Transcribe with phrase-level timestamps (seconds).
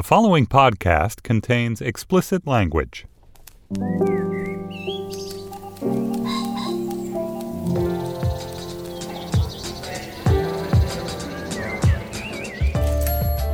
[0.00, 3.04] The following podcast contains explicit language.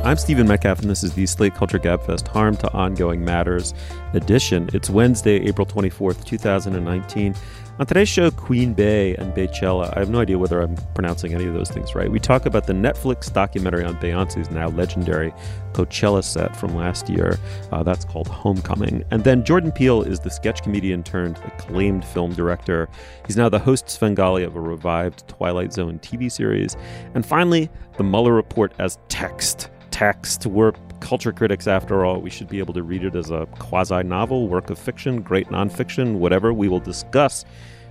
[0.05, 3.73] I'm Stephen Metcalf, and this is the Slate Culture Gabfest Harm to Ongoing Matters
[4.13, 4.69] edition.
[4.71, 7.35] It's Wednesday, April 24th, 2019.
[7.79, 9.95] On today's show, Queen Bey and Beychella.
[9.95, 12.09] I have no idea whether I'm pronouncing any of those things right.
[12.09, 15.31] We talk about the Netflix documentary on Beyonce's now legendary
[15.73, 17.37] Coachella set from last year.
[17.71, 19.03] Uh, that's called Homecoming.
[19.11, 22.89] And then Jordan Peele is the sketch comedian turned acclaimed film director.
[23.27, 26.75] He's now the host Svengali of a revived Twilight Zone TV series.
[27.13, 29.69] And finally, the Mueller report as text.
[29.97, 30.45] Text.
[30.45, 32.21] We're culture critics after all.
[32.21, 35.47] We should be able to read it as a quasi novel, work of fiction, great
[35.47, 36.53] nonfiction, whatever.
[36.53, 37.43] We will discuss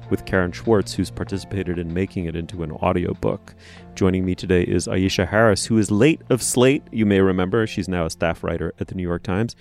[0.08, 3.56] with Karen Schwartz, who's participated in making it into an audiobook.
[3.96, 6.84] Joining me today is Aisha Harris, who is late of Slate.
[6.92, 9.56] You may remember she's now a staff writer at the New York Times.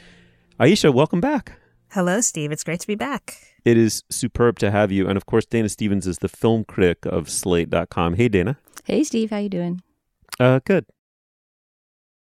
[0.60, 1.54] Aisha, welcome back.
[1.94, 2.52] Hello, Steve.
[2.52, 3.38] It's great to be back.
[3.66, 5.08] It is superb to have you.
[5.08, 8.14] And of course, Dana Stevens is the film critic of Slate.com.
[8.14, 8.60] Hey, Dana.
[8.84, 9.32] Hey, Steve.
[9.32, 9.82] How you doing?
[10.40, 10.86] Uh, good.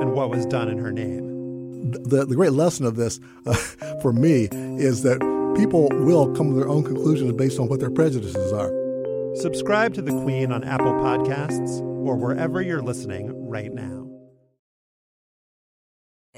[0.00, 1.26] and what was done in her name.
[2.04, 3.54] The, the great lesson of this uh,
[4.02, 5.18] for me is that
[5.56, 8.72] people will come to their own conclusions based on what their prejudices are.
[9.36, 14.08] Subscribe to The Queen on Apple Podcasts or wherever you're listening right now.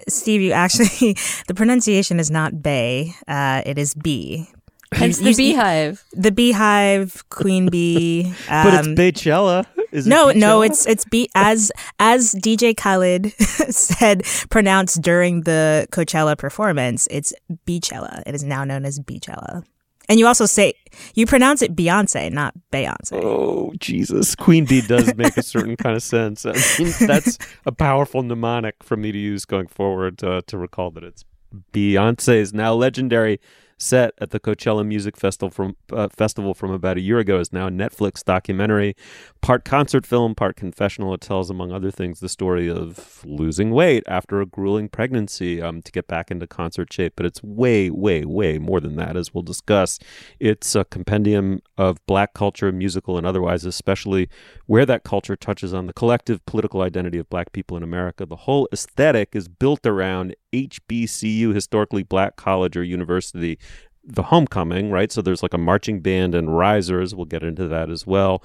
[0.08, 4.48] Steve, you actually, the pronunciation is not bay, uh, it is bee.
[4.92, 6.04] Hence the beehive.
[6.12, 8.26] The beehive, queen bee.
[8.48, 9.64] Um, but it's Beychella.
[9.92, 13.32] Is no, it no, it's it's be as as DJ Khaled
[13.74, 17.08] said pronounced during the Coachella performance.
[17.10, 17.32] It's
[17.66, 18.22] Beachella.
[18.26, 19.64] It is now known as Beachella.
[20.08, 20.74] And you also say
[21.14, 23.12] you pronounce it Beyonce, not Beyonce.
[23.12, 24.34] Oh Jesus!
[24.36, 26.44] Queen Bee does make a certain kind of sense.
[26.44, 30.90] I mean, that's a powerful mnemonic for me to use going forward uh, to recall
[30.92, 31.24] that it's
[31.72, 33.40] Beyonce's now legendary
[33.80, 37.52] set at the Coachella Music Festival from uh, festival from about a year ago is
[37.52, 38.94] now a Netflix documentary,
[39.40, 41.14] part concert film, part confessional.
[41.14, 45.82] It tells, among other things, the story of losing weight after a grueling pregnancy um,
[45.82, 47.14] to get back into concert shape.
[47.16, 49.98] But it's way, way, way more than that, as we'll discuss.
[50.38, 54.28] It's a compendium of black culture, musical and otherwise, especially
[54.66, 58.26] where that culture touches on the collective political identity of black people in America.
[58.26, 63.58] The whole aesthetic is built around HBCU, historically black college or university,
[64.04, 65.12] the homecoming, right?
[65.12, 67.14] So there's like a marching band and risers.
[67.14, 68.42] We'll get into that as well.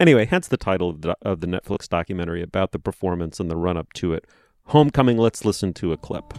[0.00, 3.56] Anyway, hence the title of the, of the Netflix documentary about the performance and the
[3.56, 4.26] run up to it.
[4.66, 6.32] Homecoming, let's listen to a clip.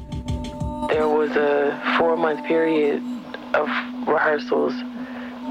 [0.90, 3.02] There was a four month period
[3.53, 3.68] of
[4.07, 4.73] rehearsals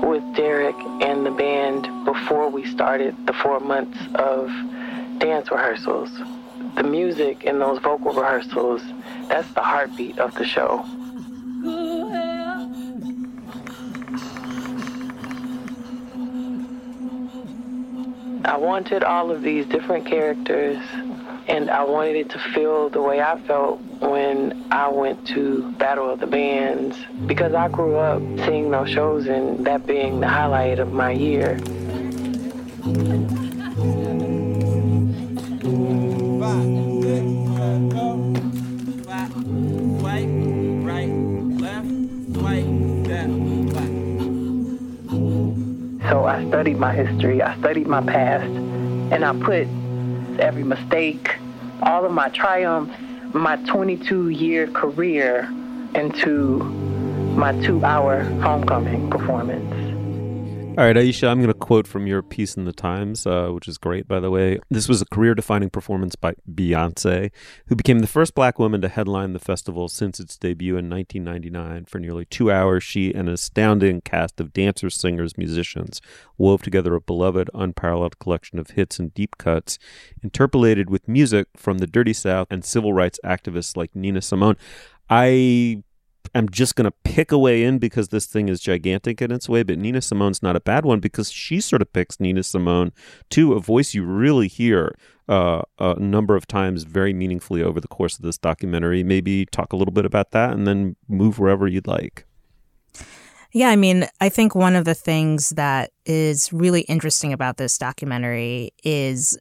[0.03, 4.49] with Derek and the band before we started the four months of
[5.21, 6.11] dance rehearsals.
[6.75, 8.83] The music in those vocal rehearsals,
[9.29, 10.85] that's the heartbeat of the show.
[18.45, 20.79] I wanted all of these different characters,
[21.47, 26.11] and I wanted it to feel the way I felt when I went to Battle
[26.11, 30.81] of the Bands, because I grew up seeing those shows and that being the highlight
[30.81, 31.61] of my year.
[36.43, 36.49] So
[46.25, 49.69] I studied my history, I studied my past, and I put
[50.41, 51.37] every mistake,
[51.81, 52.93] all of my triumphs,
[53.33, 55.49] my 22 year career
[55.95, 56.59] into
[57.37, 59.72] my two hour homecoming performance.
[60.79, 63.69] All right, Aisha, I'm going to quote from your piece in the Times, uh, which
[63.69, 64.59] is great, by the way.
[64.71, 67.31] This was a career defining performance by Beyonce,
[67.67, 71.85] who became the first black woman to headline the festival since its debut in 1999.
[71.85, 76.01] For nearly two hours, she and an astounding cast of dancers, singers, musicians
[76.39, 79.79] wove together a beloved, unparalleled collection of hits and deep cuts,
[80.23, 84.57] interpolated with music from the Dirty South and civil rights activists like Nina Simone.
[85.11, 85.83] I
[86.35, 89.49] am just going to pick a way in because this thing is gigantic in its
[89.49, 92.93] way, but Nina Simone's not a bad one because she sort of picks Nina Simone
[93.31, 94.95] too, a voice you really hear
[95.29, 99.03] uh, a number of times very meaningfully over the course of this documentary.
[99.03, 102.27] Maybe talk a little bit about that and then move wherever you'd like.
[103.53, 107.77] Yeah, I mean, I think one of the things that is really interesting about this
[107.77, 109.39] documentary is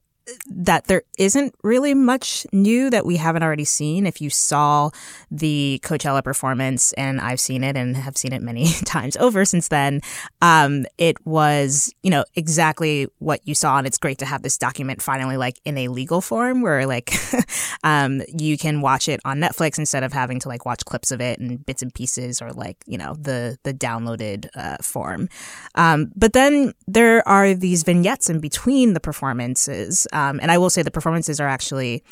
[0.48, 4.06] that there isn't really much new that we haven't already seen.
[4.06, 4.90] If you saw
[5.30, 9.68] the Coachella performance, and I've seen it and have seen it many times over since
[9.68, 10.02] then,
[10.42, 13.78] um, it was, you know, exactly what you saw.
[13.78, 17.14] And it's great to have this document finally like in a legal form where like
[17.84, 21.22] um, you can watch it on Netflix instead of having to like watch clips of
[21.22, 25.30] it and bits and pieces or like, you know, the, the downloaded uh, form.
[25.76, 30.08] Um, but then there are these vignettes in between the performances.
[30.14, 32.04] Um, and I will say the performances are actually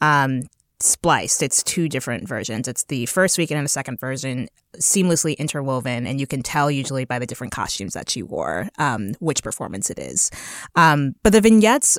[0.00, 0.42] um,
[0.80, 1.42] spliced.
[1.42, 2.68] It's two different versions.
[2.68, 7.04] It's the first weekend and the second version, seamlessly interwoven, and you can tell usually
[7.04, 10.30] by the different costumes that she wore um, which performance it is.
[10.76, 11.98] Um, but the vignettes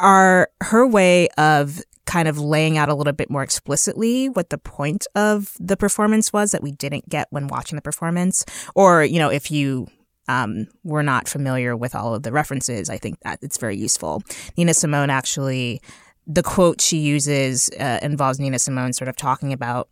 [0.00, 4.56] are her way of kind of laying out a little bit more explicitly what the
[4.58, 8.44] point of the performance was that we didn't get when watching the performance.
[8.74, 9.88] Or, you know, if you
[10.28, 14.22] um, we're not familiar with all of the references, I think that it's very useful.
[14.56, 15.80] Nina Simone actually,
[16.26, 19.88] the quote she uses uh, involves Nina Simone sort of talking about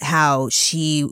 [0.00, 1.06] how she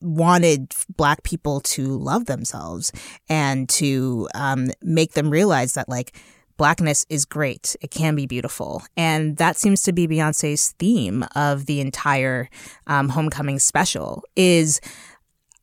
[0.00, 2.92] wanted black people to love themselves
[3.28, 6.16] and to um, make them realize that like
[6.56, 7.76] blackness is great.
[7.80, 8.82] It can be beautiful.
[8.96, 12.48] And that seems to be beyonce's theme of the entire
[12.86, 14.80] um, homecoming special is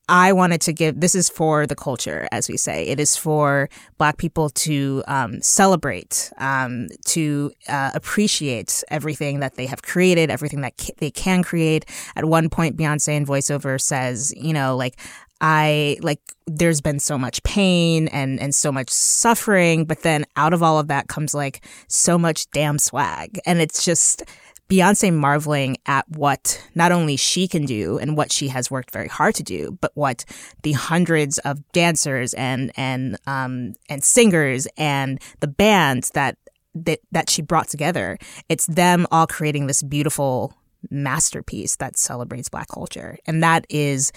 [0.10, 2.88] I wanted to give this is for the culture, as we say.
[2.88, 3.70] It is for
[4.00, 10.62] Black people to um, celebrate, um, to uh, appreciate everything that they have created, everything
[10.62, 11.86] that ca- they can create.
[12.16, 15.00] At one point, Beyonce in voiceover says, you know, like,
[15.42, 20.54] I like there's been so much pain and and so much suffering, but then out
[20.54, 23.40] of all of that comes like so much damn swag.
[23.46, 24.24] And it's just
[24.70, 29.08] Beyonce marveling at what not only she can do and what she has worked very
[29.08, 30.26] hard to do, but what
[30.62, 36.38] the hundreds of dancers and and um, and singers and the bands that
[36.76, 38.18] that that she brought together.
[38.48, 40.54] It's them all creating this beautiful
[40.92, 44.12] masterpiece that celebrates Black culture, and that is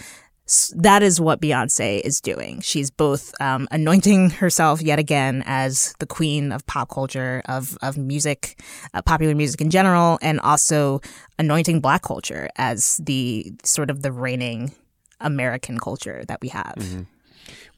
[0.76, 2.60] that is what Beyonce is doing.
[2.60, 7.96] She's both um, anointing herself yet again as the queen of pop culture, of of
[7.96, 8.60] music,
[8.94, 11.00] uh, popular music in general, and also
[11.38, 14.72] anointing Black culture as the sort of the reigning
[15.20, 16.74] American culture that we have.
[16.76, 17.02] Mm-hmm.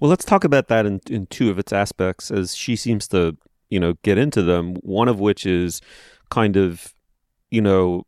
[0.00, 3.36] Well, let's talk about that in, in two of its aspects, as she seems to,
[3.70, 4.74] you know, get into them.
[4.76, 5.80] One of which is
[6.30, 6.94] kind of,
[7.50, 8.04] you know,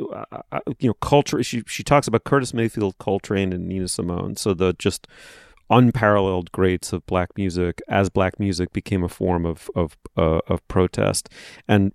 [0.00, 1.42] uh, you know, culture.
[1.42, 4.36] She she talks about Curtis Mayfield, Coltrane, and Nina Simone.
[4.36, 5.06] So the just
[5.70, 10.66] unparalleled greats of black music as black music became a form of of uh, of
[10.68, 11.28] protest.
[11.68, 11.92] And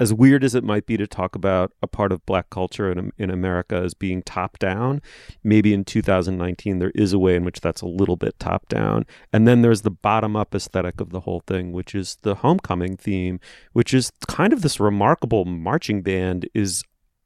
[0.00, 3.12] as weird as it might be to talk about a part of black culture in
[3.18, 5.00] in America as being top down,
[5.44, 9.04] maybe in 2019 there is a way in which that's a little bit top down.
[9.32, 12.96] And then there's the bottom up aesthetic of the whole thing, which is the homecoming
[12.96, 13.38] theme,
[13.74, 16.82] which is kind of this remarkable marching band is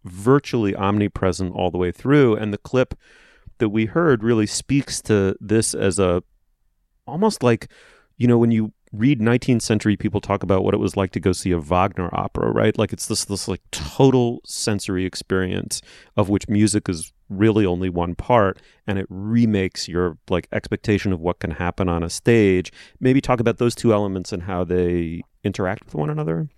[0.09, 2.37] virtually omnipresent all the way through.
[2.37, 2.95] And the clip
[3.59, 6.23] that we heard really speaks to this as a
[7.07, 7.71] almost like,
[8.17, 11.21] you know, when you read 19th century people talk about what it was like to
[11.21, 12.77] go see a Wagner opera, right?
[12.79, 15.83] Like it's this this like total sensory experience
[16.17, 21.21] of which music is really only one part and it remakes your like expectation of
[21.21, 22.73] what can happen on a stage.
[23.01, 26.49] Maybe talk about those two elements and how they interact with one another.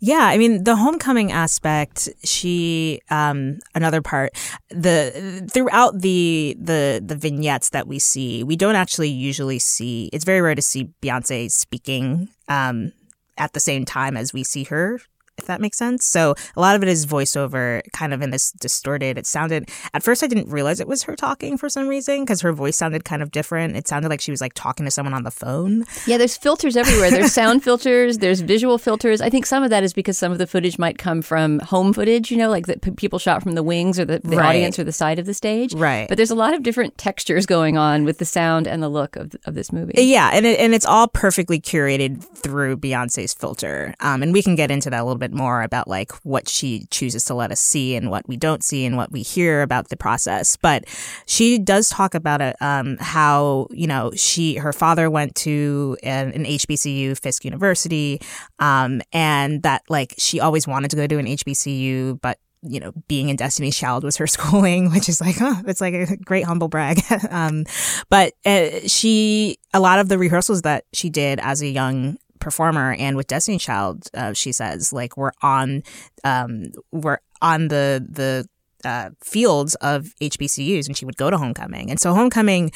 [0.00, 2.08] Yeah, I mean the homecoming aspect.
[2.24, 4.32] She, um, another part.
[4.68, 10.10] The throughout the the the vignettes that we see, we don't actually usually see.
[10.12, 12.92] It's very rare to see Beyonce speaking um,
[13.38, 15.00] at the same time as we see her
[15.38, 16.04] if that makes sense.
[16.04, 19.18] So a lot of it is voiceover, kind of in this distorted.
[19.18, 22.40] It sounded at first I didn't realize it was her talking for some reason because
[22.40, 23.76] her voice sounded kind of different.
[23.76, 25.84] It sounded like she was like talking to someone on the phone.
[26.06, 27.10] Yeah, there's filters everywhere.
[27.10, 28.18] There's sound filters.
[28.18, 29.20] There's visual filters.
[29.20, 31.92] I think some of that is because some of the footage might come from home
[31.92, 32.30] footage.
[32.30, 34.46] You know, like that p- people shot from the wings or the, the right.
[34.46, 35.74] audience or the side of the stage.
[35.74, 36.08] Right.
[36.08, 39.16] But there's a lot of different textures going on with the sound and the look
[39.16, 39.94] of of this movie.
[39.96, 43.94] Yeah, and it, and it's all perfectly curated through Beyonce's filter.
[44.00, 46.86] Um, and we can get into that a little bit more about like what she
[46.90, 49.88] chooses to let us see and what we don't see and what we hear about
[49.88, 50.56] the process.
[50.56, 50.84] But
[51.26, 56.32] she does talk about it, um, how, you know, she, her father went to an,
[56.32, 58.20] an HBCU, Fisk University,
[58.58, 62.92] um, and that like she always wanted to go to an HBCU, but you know,
[63.08, 66.44] being in Destiny's Child was her schooling, which is like, oh, it's like a great
[66.44, 67.00] humble brag.
[67.30, 67.64] um,
[68.08, 72.94] but uh, she, a lot of the rehearsals that she did as a young performer
[72.98, 75.82] and with Destiny Child, uh, she says like we're on,
[76.22, 78.46] um, we're on the the
[78.84, 81.90] uh, fields of HBCUs, and she would go to homecoming.
[81.90, 82.70] And so homecoming,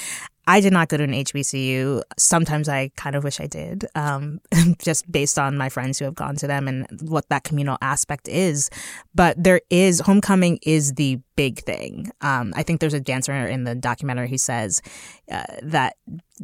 [0.46, 2.02] I did not go to an HBCU.
[2.16, 4.40] Sometimes I kind of wish I did, um,
[4.78, 8.26] just based on my friends who have gone to them and what that communal aspect
[8.28, 8.70] is.
[9.14, 12.10] But there is homecoming is the big thing.
[12.20, 14.82] Um, I think there's a dancer in the documentary who says
[15.30, 15.94] uh, that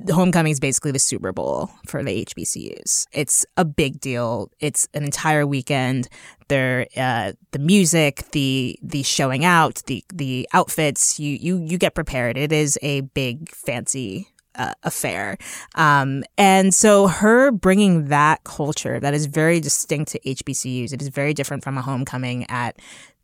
[0.09, 3.09] homecoming is basically the Super Bowl for the HBCUs.
[3.11, 4.53] It's a big deal.
[4.61, 6.09] It's an entire weekend.
[6.47, 11.19] There, uh, the music, the the showing out, the the outfits.
[11.19, 12.37] You you you get prepared.
[12.37, 15.37] It is a big fancy uh, affair.
[15.75, 21.09] Um, and so her bringing that culture that is very distinct to HBCUs, it is
[21.09, 22.77] very different from a homecoming at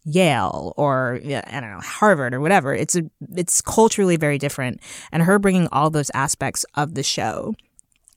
[0.04, 2.74] Yale or I don't know Harvard or whatever.
[2.74, 3.02] It's a
[3.36, 4.80] it's culturally very different,
[5.12, 7.54] and her bringing all those aspects of the show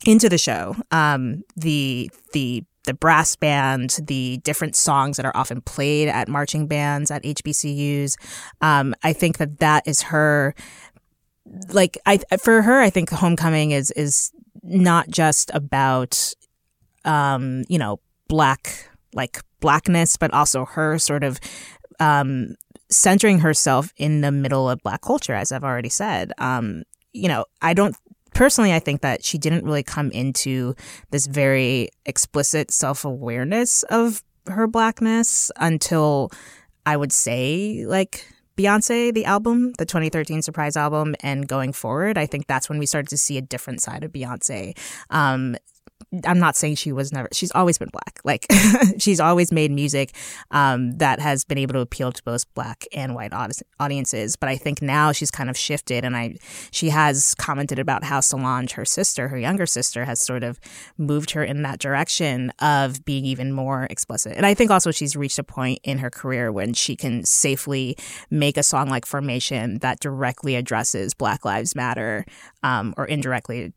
[0.06, 5.62] into the show, um, the the the brass band, the different songs that are often
[5.62, 8.18] played at marching bands at HBCUs.
[8.62, 10.54] Um, I think that that is her.
[11.70, 14.32] Like I for her, I think homecoming is is
[14.64, 16.34] not just about,
[17.06, 21.40] um, you know, black like blackness, but also her sort of
[22.02, 22.56] um,
[22.92, 26.34] centering herself in the middle of black culture, as I've already said.
[26.38, 27.96] Um, you know, I don't
[28.34, 30.76] personally, I think that she didn't really come into
[31.12, 36.30] this very explicit self awareness of her blackness until
[36.86, 38.28] I would say like
[38.58, 42.86] Beyonce, the album, the 2013 surprise album, and going forward, I think that's when we
[42.86, 44.78] started to see a different side of Beyonce.
[45.10, 45.56] Um,
[46.26, 48.20] I'm not saying she was never, she's always been black.
[48.24, 48.46] Like,
[48.98, 50.16] she's always made music
[50.52, 53.34] um, that has been able to appeal to both black and white
[53.80, 54.36] audiences.
[54.36, 56.36] But I think now she's kind of shifted, and I,
[56.72, 60.60] she has commented about how Solange, her sister, her younger sister, has sort of
[60.98, 64.34] moved her in that direction of being even more explicit.
[64.36, 67.98] And I think also she's reached a point in her career when she can safely
[68.30, 72.26] make a song like Formation that directly addresses Black Lives Matter
[72.64, 73.74] um, or indirectly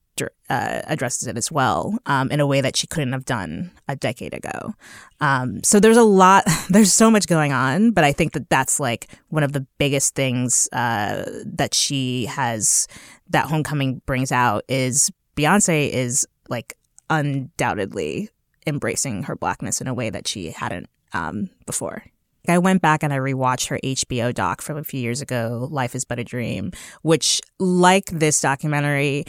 [0.48, 3.96] uh, addresses it as well um, in a way that she couldn't have done a
[3.96, 4.74] decade ago.
[5.20, 8.80] Um, so there's a lot, there's so much going on, but I think that that's
[8.80, 12.88] like one of the biggest things uh, that she has,
[13.28, 16.76] that Homecoming brings out is Beyonce is like
[17.10, 18.30] undoubtedly
[18.66, 22.04] embracing her blackness in a way that she hadn't um, before.
[22.50, 25.94] I went back and I rewatched her HBO doc from a few years ago, Life
[25.94, 26.72] is But a Dream,
[27.02, 29.24] which like this documentary,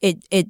[0.00, 0.48] it it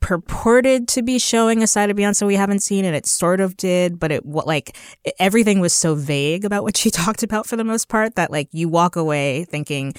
[0.00, 3.56] purported to be showing a side of Beyonce we haven't seen, and it sort of
[3.56, 4.76] did, but it like
[5.18, 8.48] everything was so vague about what she talked about for the most part that like
[8.52, 9.94] you walk away thinking,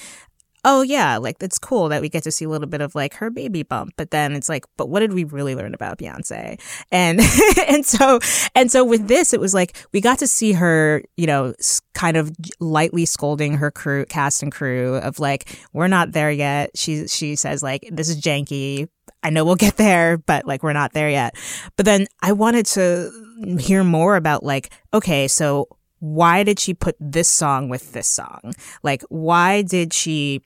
[0.65, 3.13] oh yeah, like it's cool that we get to see a little bit of like
[3.15, 6.59] her baby bump, but then it's like, but what did we really learn about Beyonce?
[6.91, 7.19] And
[7.67, 8.19] and so
[8.55, 11.53] and so with this, it was like we got to see her, you know,
[11.93, 16.71] kind of lightly scolding her crew, cast and crew of like, we're not there yet.
[16.75, 18.87] She she says like, this is janky.
[19.21, 21.35] I know we'll get there, but like we're not there yet.
[21.75, 23.11] But then I wanted to
[23.59, 25.67] hear more about like, okay, so
[25.99, 28.53] why did she put this song with this song?
[28.83, 30.41] Like, why did she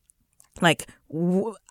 [0.62, 0.88] like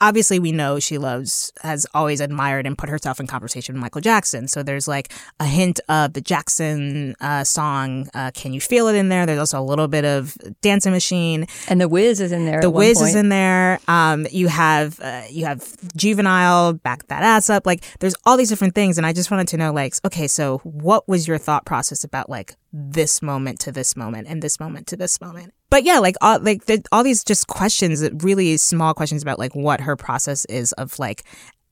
[0.01, 4.01] obviously we know she loves has always admired and put herself in conversation with Michael
[4.01, 4.47] Jackson.
[4.47, 8.95] So there's like a hint of the Jackson uh, song uh, "Can You Feel It"
[8.95, 9.27] in there.
[9.27, 12.61] There's also a little bit of Dancing Machine, and the Wiz is in there.
[12.61, 13.81] The Wiz is in there.
[13.89, 17.67] Um, you have uh, you have Juvenile, back that ass up.
[17.67, 20.59] Like there's all these different things, and I just wanted to know like, okay, so
[20.59, 24.87] what was your thought process about like this moment to this moment and this moment
[24.89, 25.53] to this moment?
[25.73, 29.55] But yeah, like all like the, all these just questions, really small questions about like
[29.55, 31.25] what her process is of like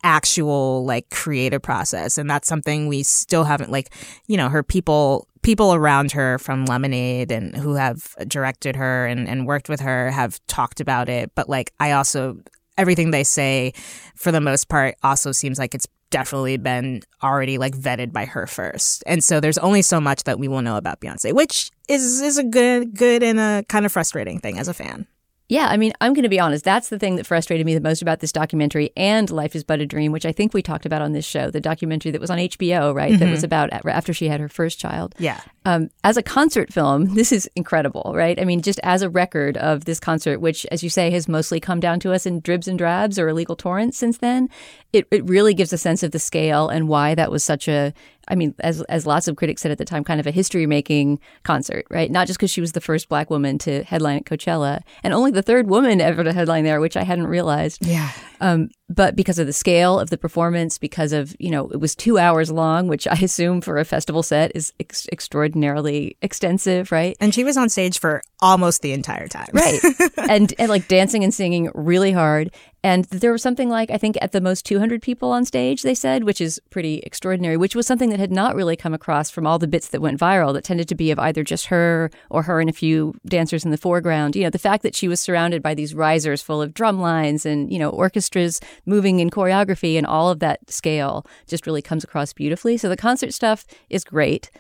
[0.03, 3.93] actual like creative process, and that's something we still haven't like
[4.27, 9.29] you know her people people around her from Lemonade and who have directed her and,
[9.29, 12.39] and worked with her have talked about it, but like I also
[12.79, 13.75] everything they say
[14.17, 18.47] for the most part also seems like it's definitely been already like vetted by her
[18.47, 19.03] first.
[19.07, 22.39] And so there's only so much that we will know about Beyonce, which is is
[22.39, 25.07] a good good and a kind of frustrating thing as a fan.
[25.51, 26.65] Yeah, I mean, I'm going to be honest.
[26.65, 29.81] That's the thing that frustrated me the most about this documentary and Life is But
[29.81, 32.31] a Dream, which I think we talked about on this show, the documentary that was
[32.31, 33.11] on HBO, right?
[33.11, 33.19] Mm-hmm.
[33.19, 35.13] That was about after she had her first child.
[35.19, 35.41] Yeah.
[35.65, 38.41] Um, as a concert film, this is incredible, right?
[38.41, 41.59] I mean, just as a record of this concert, which, as you say, has mostly
[41.59, 44.49] come down to us in dribs and drabs or illegal torrents since then,
[44.93, 47.93] it, it really gives a sense of the scale and why that was such a
[48.31, 50.67] I mean, as as lots of critics said at the time, kind of a history
[50.67, 52.11] making concert, right?
[52.11, 55.31] Not just because she was the first black woman to headline at Coachella and only
[55.31, 57.85] the third woman ever to headline there, which I hadn't realized.
[57.85, 58.11] Yeah.
[58.41, 61.95] Um, but because of the scale of the performance, because of, you know, it was
[61.95, 67.17] two hours long, which I assume for a festival set is ex- extraordinarily extensive, right?
[67.21, 69.51] And she was on stage for almost the entire time.
[69.53, 69.81] Right.
[70.17, 72.53] and, and like dancing and singing really hard.
[72.83, 75.95] And there was something like, I think at the most 200 people on stage, they
[75.95, 79.47] said, which is pretty extraordinary, which was something that had not really come across from
[79.47, 82.45] all the bits that went viral that tended to be of either just her or
[82.45, 84.35] her and a few dancers in the foreground.
[84.35, 87.45] You know, the fact that she was surrounded by these risers full of drum lines
[87.45, 92.03] and, you know, orchestras moving in choreography and all of that scale just really comes
[92.03, 92.79] across beautifully.
[92.79, 94.51] So the concert stuff is great.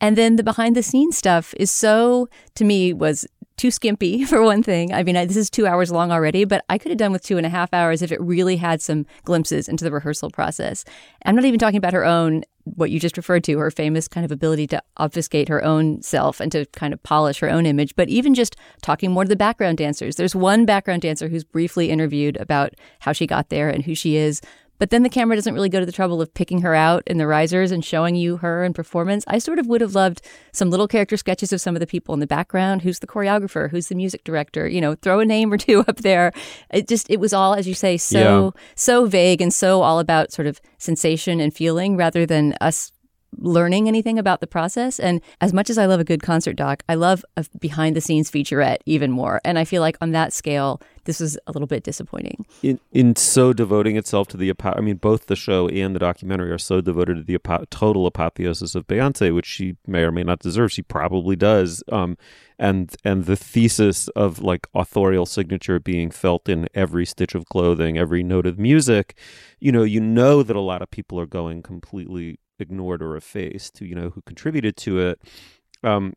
[0.00, 3.26] And then the behind the scenes stuff is so, to me, was
[3.60, 4.92] too skimpy for one thing.
[4.92, 7.22] I mean, I, this is two hours long already, but I could have done with
[7.22, 10.84] two and a half hours if it really had some glimpses into the rehearsal process.
[11.26, 14.24] I'm not even talking about her own, what you just referred to, her famous kind
[14.24, 17.94] of ability to obfuscate her own self and to kind of polish her own image,
[17.96, 20.16] but even just talking more to the background dancers.
[20.16, 24.16] There's one background dancer who's briefly interviewed about how she got there and who she
[24.16, 24.40] is,
[24.80, 27.18] but then the camera doesn't really go to the trouble of picking her out in
[27.18, 29.22] the risers and showing you her in performance.
[29.28, 30.22] I sort of would have loved
[30.52, 32.80] some little character sketches of some of the people in the background.
[32.80, 33.70] Who's the choreographer?
[33.70, 34.66] Who's the music director?
[34.66, 36.32] You know, throw a name or two up there.
[36.72, 38.62] It just, it was all, as you say, so, yeah.
[38.74, 42.90] so vague and so all about sort of sensation and feeling rather than us
[43.38, 44.98] learning anything about the process.
[44.98, 48.00] And as much as I love a good concert doc, I love a behind the
[48.00, 49.40] scenes featurette even more.
[49.44, 52.44] And I feel like on that scale, this was a little bit disappointing.
[52.62, 56.50] In in so devoting itself to the I mean, both the show and the documentary
[56.50, 60.22] are so devoted to the apo- total apotheosis of Beyonce, which she may or may
[60.22, 60.72] not deserve.
[60.72, 61.82] She probably does.
[61.90, 62.16] Um,
[62.58, 67.96] and and the thesis of like authorial signature being felt in every stitch of clothing,
[67.96, 69.16] every note of music.
[69.60, 73.78] You know, you know that a lot of people are going completely ignored or effaced,
[73.78, 75.20] who you know who contributed to it.
[75.82, 76.14] Um,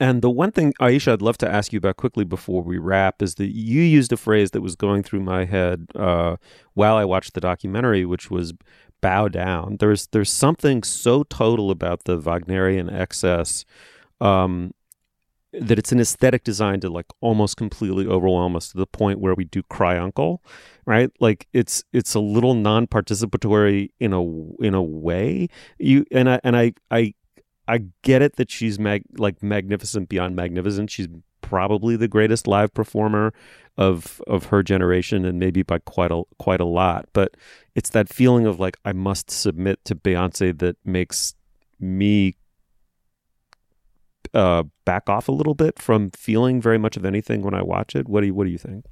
[0.00, 3.20] and the one thing, Aisha, I'd love to ask you about quickly before we wrap
[3.20, 6.36] is that you used a phrase that was going through my head uh,
[6.72, 8.54] while I watched the documentary, which was
[9.00, 13.64] "bow down." There's there's something so total about the Wagnerian excess
[14.20, 14.72] um,
[15.52, 19.34] that it's an aesthetic designed to like almost completely overwhelm us to the point where
[19.34, 20.42] we do cry uncle
[20.86, 21.10] right?
[21.20, 24.22] Like it's it's a little non-participatory in a
[24.62, 25.48] in a way.
[25.78, 27.14] You and i and i i
[27.68, 30.90] i get it that she's mag like magnificent beyond magnificent.
[30.90, 31.08] She's
[31.40, 33.32] probably the greatest live performer
[33.76, 37.06] of of her generation and maybe by quite a quite a lot.
[37.12, 37.36] But
[37.74, 41.34] it's that feeling of like i must submit to beyonce that makes
[41.80, 42.36] me
[44.34, 47.94] uh, back off a little bit from feeling very much of anything when I watch
[47.94, 48.08] it.
[48.08, 48.84] What do you What do you think?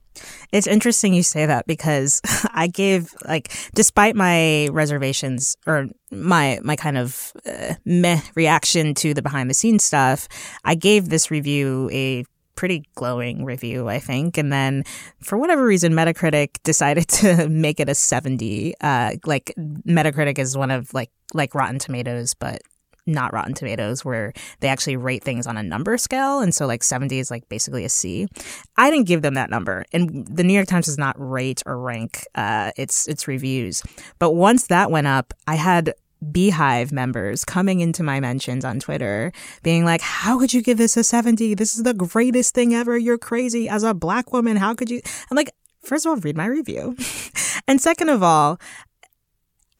[0.52, 2.20] It's interesting you say that because
[2.52, 9.14] I gave like, despite my reservations or my my kind of uh, meh reaction to
[9.14, 10.28] the behind the scenes stuff,
[10.64, 12.24] I gave this review a
[12.54, 14.38] pretty glowing review, I think.
[14.38, 14.84] And then
[15.22, 18.74] for whatever reason, Metacritic decided to make it a 70.
[18.80, 22.62] Uh, like Metacritic is one of like, like Rotten Tomatoes, but
[23.06, 26.40] not Rotten Tomatoes, where they actually rate things on a number scale.
[26.40, 28.28] And so, like, 70 is like basically a C.
[28.76, 29.84] I didn't give them that number.
[29.92, 33.82] And the New York Times does not rate or rank uh, its, its reviews.
[34.18, 35.94] But once that went up, I had
[36.30, 39.32] Beehive members coming into my mentions on Twitter
[39.64, 41.54] being like, How could you give this a 70?
[41.54, 42.96] This is the greatest thing ever.
[42.96, 43.68] You're crazy.
[43.68, 45.00] As a black woman, how could you?
[45.30, 45.50] I'm like,
[45.82, 46.96] First of all, read my review.
[47.66, 48.60] and second of all,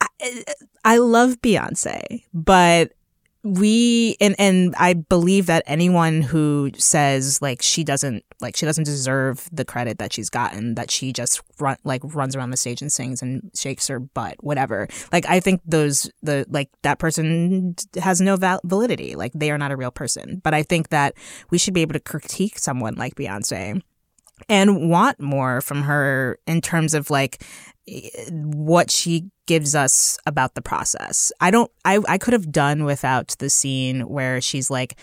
[0.00, 0.44] I,
[0.84, 2.92] I love Beyonce, but
[3.44, 8.84] we and and I believe that anyone who says like she doesn't like she doesn't
[8.84, 12.82] deserve the credit that she's gotten that she just run like runs around the stage
[12.82, 14.86] and sings and shakes her butt whatever.
[15.12, 19.16] Like I think those the like that person has no val- validity.
[19.16, 20.40] Like they are not a real person.
[20.44, 21.14] But I think that
[21.50, 23.82] we should be able to critique someone like Beyonce
[24.48, 27.42] and want more from her in terms of like
[27.88, 31.32] eh, what she gives us about the process.
[31.40, 34.96] I don't I I could have done without the scene where she's like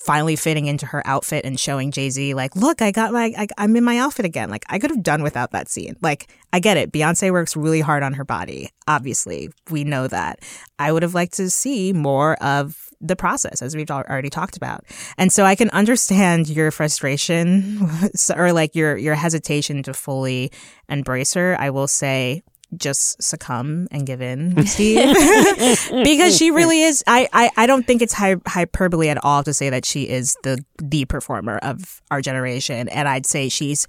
[0.00, 3.76] finally fitting into her outfit and showing Jay-Z like, "Look, I got my I, I'm
[3.76, 5.96] in my outfit again." Like I could have done without that scene.
[6.00, 6.92] Like I get it.
[6.92, 8.70] Beyonce works really hard on her body.
[8.88, 10.40] Obviously, we know that.
[10.78, 14.84] I would have liked to see more of the process as we've already talked about.
[15.16, 17.88] And so I can understand your frustration
[18.36, 20.52] or like your your hesitation to fully
[20.88, 21.56] embrace her.
[21.58, 22.42] I will say
[22.76, 25.14] just succumb and give in, Steve,
[26.04, 27.02] because she really is.
[27.06, 30.36] I, I, I don't think it's hy- hyperbole at all to say that she is
[30.42, 33.86] the the performer of our generation, and I'd say she's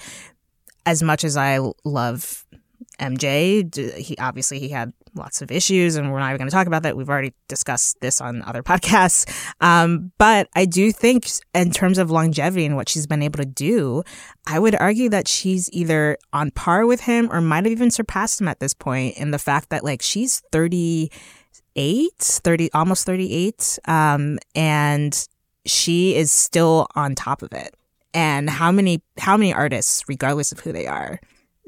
[0.85, 2.45] as much as I love
[2.99, 3.97] MJ.
[3.97, 6.83] He obviously he had lots of issues, and we're not even going to talk about
[6.83, 6.95] that.
[6.95, 9.29] We've already discussed this on other podcasts.
[9.59, 13.45] Um, but I do think, in terms of longevity and what she's been able to
[13.45, 14.03] do,
[14.47, 18.41] I would argue that she's either on par with him or might have even surpassed
[18.41, 23.79] him at this point in the fact that, like, she's 38, 30, almost 38.
[23.85, 25.27] Um, and
[25.65, 27.75] she is still on top of it.
[28.13, 31.19] And how many, how many artists, regardless of who they are,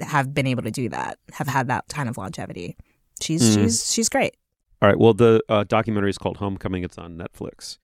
[0.01, 2.75] have been able to do that, have had that kind of longevity?
[3.23, 3.63] She's Mm.
[3.63, 4.35] she's she's great.
[4.81, 4.99] All right.
[4.99, 6.83] Well, the uh, documentary is called Homecoming.
[6.83, 7.77] It's on Netflix.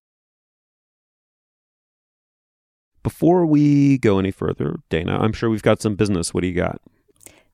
[3.03, 6.33] Before we go any further, Dana, I'm sure we've got some business.
[6.33, 6.81] What do you got?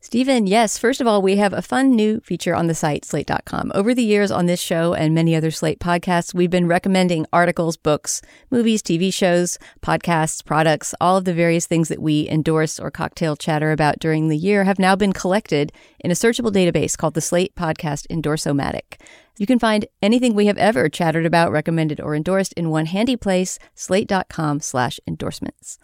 [0.05, 0.77] Stephen, yes.
[0.77, 3.71] First of all, we have a fun new feature on the site, slate.com.
[3.73, 7.75] Over the years on this show and many other Slate podcasts, we've been recommending articles,
[7.75, 12.91] books, movies, TV shows, podcasts, products, all of the various things that we endorse or
[12.91, 17.15] cocktail chatter about during the year have now been collected in a searchable database called
[17.15, 19.01] the Slate Podcast Endorsomatic.
[19.39, 23.17] You can find anything we have ever chattered about, recommended, or endorsed in one handy
[23.17, 25.79] place, slate.com slash endorsements.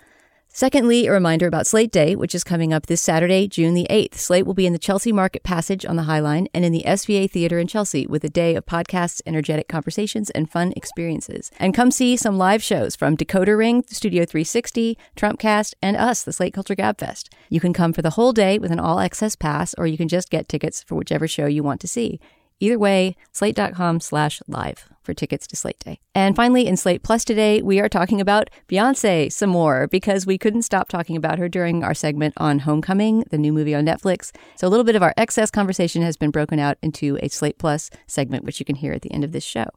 [0.54, 4.16] Secondly, a reminder about Slate Day, which is coming up this Saturday, June the 8th.
[4.16, 6.84] Slate will be in the Chelsea Market Passage on the High Line and in the
[6.86, 11.52] SVA Theater in Chelsea with a day of podcasts, energetic conversations, and fun experiences.
[11.58, 16.34] And come see some live shows from Decoder Ring, Studio 360, Trumpcast, and us, the
[16.34, 17.30] Slate Culture Gabfest.
[17.50, 20.10] You can come for the whole day with an all access pass, or you can
[20.10, 22.20] just get tickets for whichever show you want to see.
[22.60, 26.00] Either way, slate.com slash live for tickets to Slate Day.
[26.14, 30.38] And finally, in Slate Plus today, we are talking about Beyonce some more because we
[30.38, 34.32] couldn't stop talking about her during our segment on Homecoming, the new movie on Netflix.
[34.56, 37.58] So a little bit of our excess conversation has been broken out into a Slate
[37.58, 39.70] Plus segment, which you can hear at the end of this show.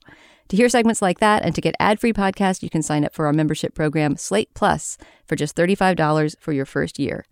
[0.48, 3.26] To hear segments like that and to get ad-free podcasts, you can sign up for
[3.26, 7.24] our membership program, Slate Plus, for just $35 for your first year.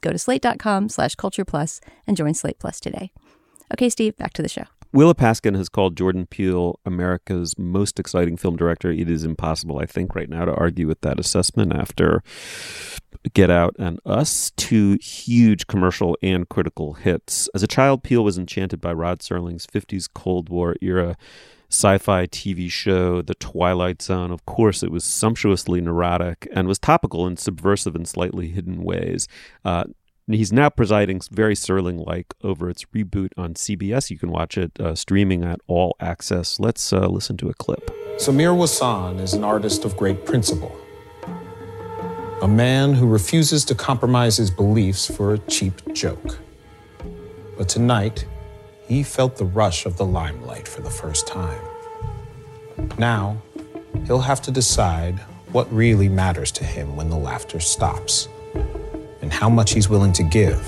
[0.00, 3.12] Go to slate.com slash culture plus and join Slate Plus today.
[3.72, 4.64] Okay, Steve, back to the show.
[4.92, 8.90] Willa Paskin has called Jordan Peele America's most exciting film director.
[8.90, 12.22] It is impossible, I think, right now to argue with that assessment after
[13.32, 17.48] Get Out and Us, two huge commercial and critical hits.
[17.54, 21.16] As a child, Peele was enchanted by Rod Serling's 50s Cold War era
[21.70, 24.30] sci-fi TV show, The Twilight Zone.
[24.30, 29.26] Of course, it was sumptuously neurotic and was topical in subversive and slightly hidden ways.
[29.64, 29.84] Uh,
[30.28, 34.08] He's now presiding very Serling like over its reboot on CBS.
[34.08, 36.60] You can watch it uh, streaming at All Access.
[36.60, 37.90] Let's uh, listen to a clip.
[38.18, 40.76] Samir Wasan is an artist of great principle.
[42.40, 46.38] A man who refuses to compromise his beliefs for a cheap joke.
[47.58, 48.24] But tonight,
[48.86, 51.60] he felt the rush of the limelight for the first time.
[52.96, 53.42] Now,
[54.06, 55.18] he'll have to decide
[55.50, 58.28] what really matters to him when the laughter stops
[59.22, 60.62] and how much he's willing to give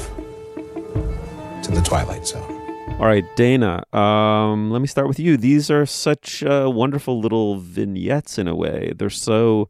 [1.63, 2.51] to the Twilight Zone.
[2.99, 5.37] All right, Dana, um, let me start with you.
[5.37, 8.93] These are such uh, wonderful little vignettes in a way.
[8.97, 9.69] They're so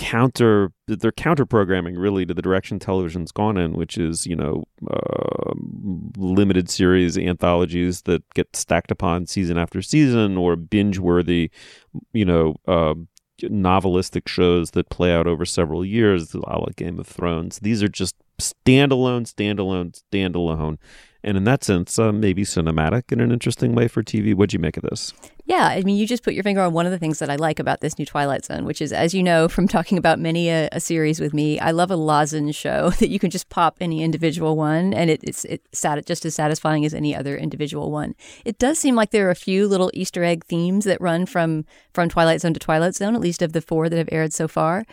[0.00, 4.64] counter they're counter programming really to the direction television's gone in which is you know
[4.90, 5.52] uh,
[6.16, 11.50] limited series anthologies that get stacked upon season after season or binge worthy
[12.14, 12.94] you know uh,
[13.42, 17.58] novelistic shows that play out over several years a la game of thrones.
[17.60, 20.78] These are just standalone standalone standalone.
[21.22, 24.58] And in that sense uh, maybe cinematic in an interesting way for tv what'd you
[24.58, 25.12] make of this
[25.50, 27.34] Yeah, I mean, you just put your finger on one of the things that I
[27.34, 30.48] like about this new Twilight Zone, which is, as you know from talking about many
[30.48, 33.76] a, a series with me, I love a lozenge show that you can just pop
[33.80, 37.90] any individual one, and it, it's it's sat- just as satisfying as any other individual
[37.90, 38.14] one.
[38.44, 41.64] It does seem like there are a few little Easter egg themes that run from
[41.92, 44.46] from Twilight Zone to Twilight Zone, at least of the four that have aired so
[44.46, 44.84] far.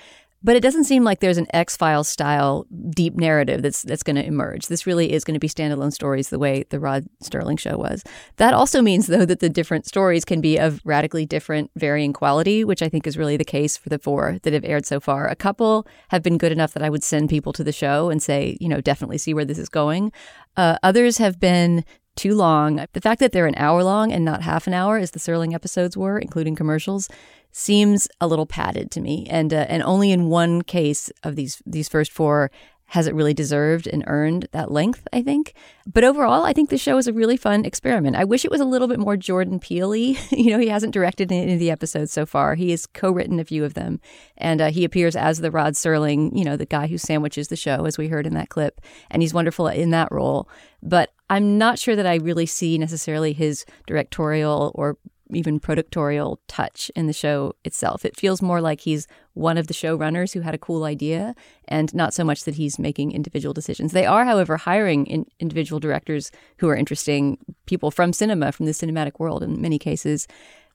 [0.44, 4.16] But it doesn't seem like there's an X Files style deep narrative that's that's going
[4.18, 4.68] to emerge.
[4.68, 8.04] This really is going to be standalone stories, the way the Rod Serling show was.
[8.38, 12.64] That also means, though, that the different stories can be of radically different, varying quality,
[12.64, 15.28] which I think is really the case for the four that have aired so far.
[15.28, 18.22] A couple have been good enough that I would send people to the show and
[18.22, 20.12] say, you know, definitely see where this is going.
[20.56, 21.84] Uh, others have been
[22.18, 22.86] too long.
[22.94, 25.54] The fact that they're an hour long and not half an hour, as the Serling
[25.54, 27.08] episodes were, including commercials,
[27.52, 29.26] seems a little padded to me.
[29.30, 32.52] And uh, and only in one case of these these first four
[32.88, 35.54] has it really deserved and earned that length, I think.
[35.86, 38.16] But overall, I think the show is a really fun experiment.
[38.16, 41.32] I wish it was a little bit more Jordan Peele You know, he hasn't directed
[41.32, 42.56] any of the episodes so far.
[42.56, 44.00] He has co written a few of them.
[44.38, 47.56] And uh, he appears as the Rod Serling, you know, the guy who sandwiches the
[47.58, 48.80] show, as we heard in that clip.
[49.12, 50.48] And he's wonderful in that role.
[50.82, 54.98] But I'm not sure that I really see necessarily his directorial or
[55.32, 58.06] even productorial touch in the show itself.
[58.06, 61.36] It feels more like he's one of the showrunners who had a cool idea
[61.68, 63.92] and not so much that he's making individual decisions.
[63.92, 68.72] They are, however, hiring in individual directors who are interesting people from cinema, from the
[68.72, 70.28] cinematic world in many cases,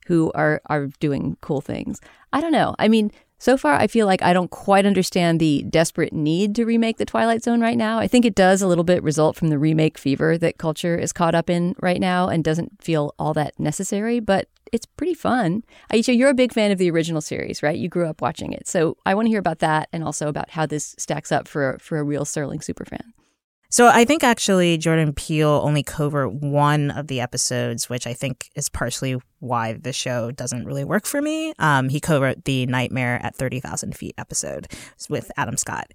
[0.05, 1.99] who are, are doing cool things.
[2.31, 2.75] I don't know.
[2.79, 3.11] I mean,
[3.43, 7.03] so far, I feel like I don't quite understand the desperate need to remake The
[7.03, 7.99] Twilight Zone right now.
[7.99, 11.11] I think it does a little bit result from the remake fever that culture is
[11.11, 15.65] caught up in right now and doesn't feel all that necessary, but it's pretty fun.
[15.91, 17.77] Aisha, you're a big fan of the original series, right?
[17.77, 18.65] You grew up watching it.
[18.65, 21.77] So I want to hear about that and also about how this stacks up for,
[21.81, 23.11] for a real Serling superfan.
[23.73, 28.51] So I think actually Jordan Peele only covered one of the episodes, which I think
[28.53, 31.55] is partially why the show doesn't really work for me.
[31.57, 34.67] Um, he covered the Nightmare at 30,000 Feet episode
[35.09, 35.87] with Adam Scott.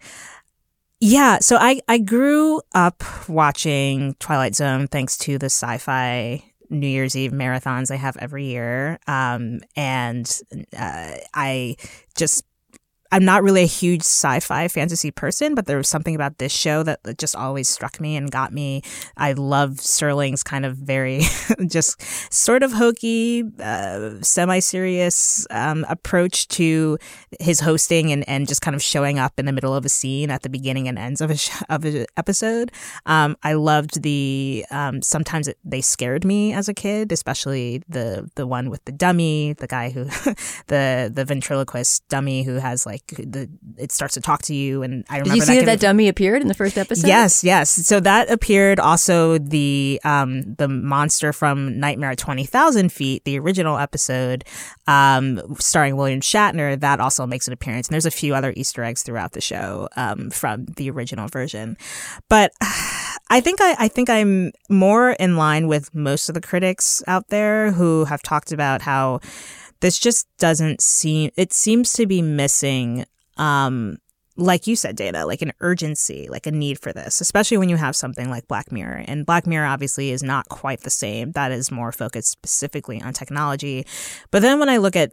[0.98, 6.88] Yeah, so I, I grew up watching Twilight Zone thanks to the sci fi New
[6.88, 8.98] Year's Eve marathons I have every year.
[9.06, 10.28] Um, and
[10.76, 11.76] uh, I
[12.16, 12.42] just
[13.10, 16.82] I'm not really a huge sci-fi fantasy person, but there was something about this show
[16.82, 18.82] that just always struck me and got me.
[19.16, 21.22] I love Serling's kind of very
[21.66, 22.00] just
[22.32, 26.98] sort of hokey, uh, semi-serious um, approach to
[27.40, 30.30] his hosting and, and just kind of showing up in the middle of a scene
[30.30, 32.72] at the beginning and ends of a sh- of an episode.
[33.06, 38.30] Um, I loved the um, sometimes it, they scared me as a kid, especially the
[38.34, 40.04] the one with the dummy, the guy who
[40.66, 44.82] the the ventriloquist dummy who has like like the it starts to talk to you.
[44.82, 47.06] And I remember Did you see that, that, that dummy appeared in the first episode?
[47.06, 47.70] Yes, yes.
[47.70, 53.38] So that appeared also the um the monster from Nightmare at Twenty Thousand Feet, the
[53.38, 54.44] original episode,
[54.87, 56.78] um, starring William Shatner.
[56.78, 57.88] That also makes an appearance.
[57.88, 61.76] And there's a few other Easter eggs throughout the show um, from the original version,
[62.28, 62.52] but.
[63.30, 67.28] I think I, I think I'm more in line with most of the critics out
[67.28, 69.20] there who have talked about how
[69.80, 73.04] this just doesn't seem it seems to be missing
[73.36, 73.98] um
[74.38, 77.76] like you said, Dana like an urgency, like a need for this, especially when you
[77.76, 79.04] have something like Black Mirror.
[79.08, 81.32] And Black Mirror obviously is not quite the same.
[81.32, 83.84] That is more focused specifically on technology.
[84.30, 85.12] But then when I look at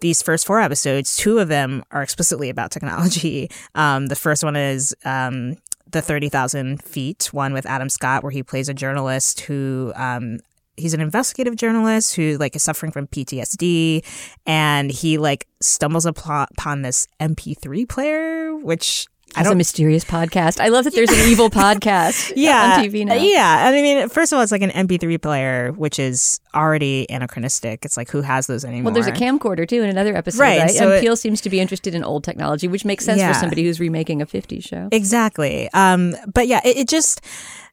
[0.00, 3.48] these first four episodes, two of them are explicitly about technology.
[3.76, 5.56] Um, the first one is um,
[5.90, 10.38] the 30,000 feet one with Adam Scott, where he plays a journalist who um,
[10.76, 14.04] he's an investigative journalist who like is suffering from PTSD
[14.46, 19.06] and he like stumbles upon this MP3 player which
[19.36, 20.60] I don't, a mysterious podcast.
[20.60, 23.14] I love that there's an evil podcast yeah, on TV now.
[23.14, 23.64] Yeah.
[23.66, 27.84] I mean, first of all, it's like an MP3 player, which is already anachronistic.
[27.84, 28.92] It's like, who has those anymore?
[28.92, 30.60] Well, there's a camcorder too in another episode, right?
[30.60, 30.70] right?
[30.70, 33.32] So and Peele seems to be interested in old technology, which makes sense yeah.
[33.32, 34.88] for somebody who's remaking a 50s show.
[34.92, 35.68] Exactly.
[35.72, 37.20] Um, but yeah, it, it just,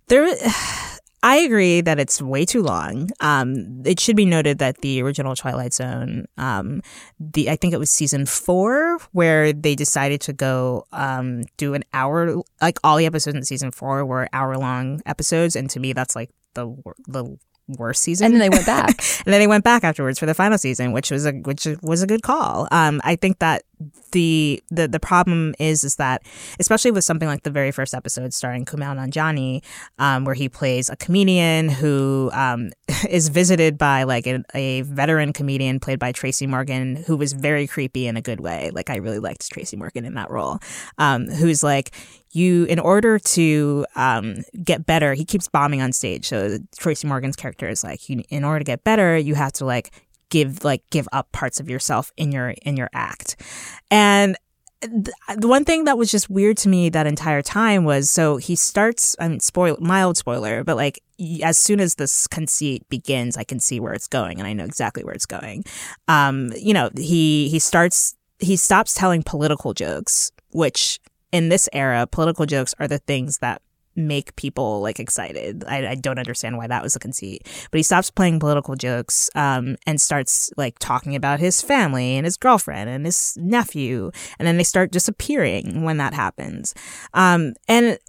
[0.07, 0.33] there
[1.23, 3.09] I agree that it's way too long.
[3.19, 6.81] Um, it should be noted that the original Twilight Zone, um,
[7.19, 11.83] the I think it was season four, where they decided to go um, do an
[11.93, 15.93] hour, like all the episodes in season four were hour long episodes, and to me
[15.93, 16.75] that's like the
[17.07, 17.37] the
[17.77, 18.25] worst season.
[18.25, 18.89] And then they went back.
[19.25, 22.01] and then they went back afterwards for the final season, which was a which was
[22.01, 22.67] a good call.
[22.71, 23.63] Um, I think that
[24.11, 26.21] the the the problem is is that
[26.59, 29.63] especially with something like the very first episode starring Kumail Nanjiani,
[29.99, 32.71] um, where he plays a comedian who um,
[33.09, 37.67] is visited by like a, a, veteran comedian played by Tracy Morgan, who was very
[37.67, 38.71] creepy in a good way.
[38.73, 40.59] Like I really liked Tracy Morgan in that role.
[40.97, 41.91] Um, who's like
[42.31, 46.27] you in order to um, get better, he keeps bombing on stage.
[46.27, 49.65] So Tracy Morgan's character is like, you, in order to get better, you have to
[49.65, 49.91] like
[50.31, 53.35] give like give up parts of yourself in your in your act.
[53.91, 54.35] And
[55.35, 58.55] the one thing that was just weird to me that entire time was so he
[58.55, 60.99] starts I mean spoil mild spoiler but like
[61.43, 64.65] as soon as this conceit begins I can see where it's going and I know
[64.65, 65.65] exactly where it's going.
[66.07, 70.99] Um you know he he starts he stops telling political jokes which
[71.31, 73.61] in this era political jokes are the things that
[73.95, 75.63] make people like excited.
[75.67, 77.47] I, I, don't understand why that was a conceit.
[77.71, 82.25] But he stops playing political jokes um, and starts like talking about his family and
[82.25, 86.73] his girlfriend and his nephew, and then they start disappearing when that happens.
[87.13, 87.99] Um, and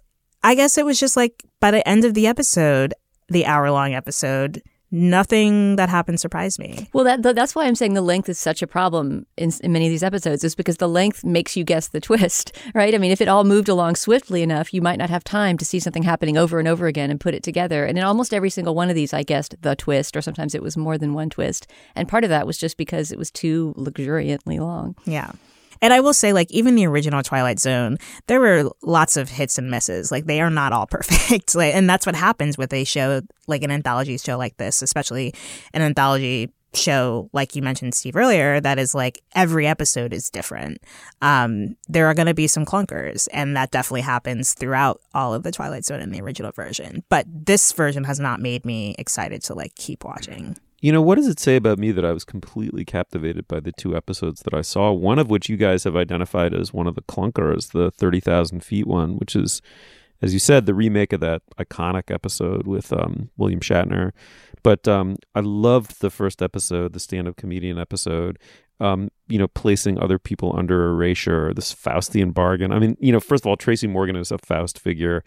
[0.43, 2.93] I guess it was just like by the end of the episode,
[3.29, 4.61] the hour long episode,
[4.93, 6.87] nothing that happened surprised me.
[6.93, 9.87] Well, that, that's why I'm saying the length is such a problem in, in, many
[9.87, 12.93] of these episodes, is because the length makes you guess the twist, right?
[12.93, 15.65] I mean, if it all moved along swiftly enough, you might not have time to
[15.65, 17.85] see something happening over and over again and put it together.
[17.85, 20.61] And in almost every single one of these, I guessed the twist, or sometimes it
[20.61, 21.67] was more than one twist.
[21.95, 24.95] And part of that was just because it was too luxuriantly long.
[25.05, 25.31] Yeah.
[25.83, 29.57] And I will say, like, even the original Twilight Zone, there were lots of hits
[29.57, 30.13] and misses.
[30.13, 31.53] Like, they are not all perfect.
[31.55, 35.35] like, and that's what happens with a show, like an anthology show like this, especially
[35.73, 40.81] an anthology show, like you mentioned, Steve, earlier, that is like every episode is different.
[41.21, 45.43] Um, there are going to be some clunkers, and that definitely happens throughout all of
[45.43, 47.03] the Twilight Zone in the original version.
[47.09, 50.57] But this version has not made me excited to like keep watching.
[50.83, 53.71] You know, what does it say about me that I was completely captivated by the
[53.71, 54.91] two episodes that I saw?
[54.91, 58.85] One of which you guys have identified as one of the clunkers, the 30,000 feet
[58.85, 59.61] one, which is,
[60.21, 64.11] as you said, the remake of that iconic episode with um, William Shatner.
[64.61, 68.37] But um, I loved the first episode, the stand up comedian episode.
[68.81, 72.73] Um, you know, placing other people under erasure, this Faustian bargain.
[72.73, 75.23] I mean, you know, first of all, Tracy Morgan is a Faust figure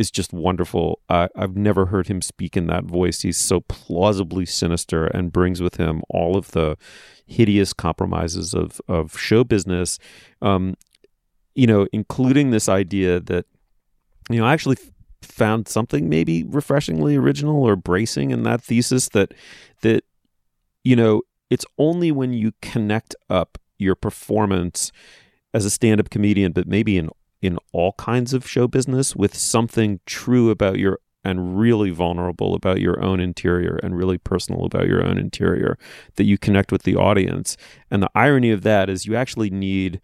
[0.00, 1.02] is just wonderful.
[1.10, 3.20] I've never heard him speak in that voice.
[3.20, 6.78] He's so plausibly sinister and brings with him all of the
[7.26, 9.98] hideous compromises of of show business.
[10.40, 10.74] Um,
[11.54, 13.44] you know, including this idea that
[14.30, 14.78] you know I actually
[15.20, 19.34] found something maybe refreshingly original or bracing in that thesis that
[19.82, 20.04] that
[20.82, 24.92] you know it's only when you connect up your performance
[25.52, 27.10] as a stand-up comedian, but maybe in
[27.42, 32.80] in all kinds of show business with something true about your and really vulnerable about
[32.80, 35.78] your own interior and really personal about your own interior
[36.16, 37.58] that you connect with the audience.
[37.90, 40.00] And the irony of that is you actually need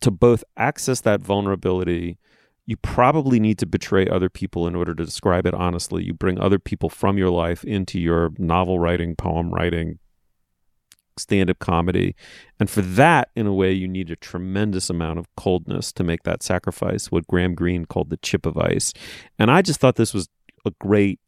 [0.00, 2.18] to both access that vulnerability
[2.66, 6.04] you probably need to betray other people in order to describe it honestly.
[6.04, 9.98] You bring other people from your life into your novel writing, poem writing,
[11.16, 12.14] stand up comedy.
[12.58, 16.22] And for that, in a way, you need a tremendous amount of coldness to make
[16.24, 18.92] that sacrifice, what Graham Greene called the chip of ice.
[19.38, 20.28] And I just thought this was
[20.64, 21.20] a great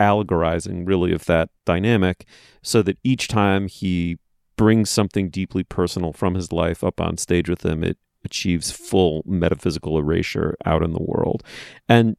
[0.00, 2.26] allegorizing, really, of that dynamic,
[2.62, 4.18] so that each time he
[4.56, 9.22] brings something deeply personal from his life up on stage with him, it achieves full
[9.24, 11.42] metaphysical erasure out in the world.
[11.88, 12.16] And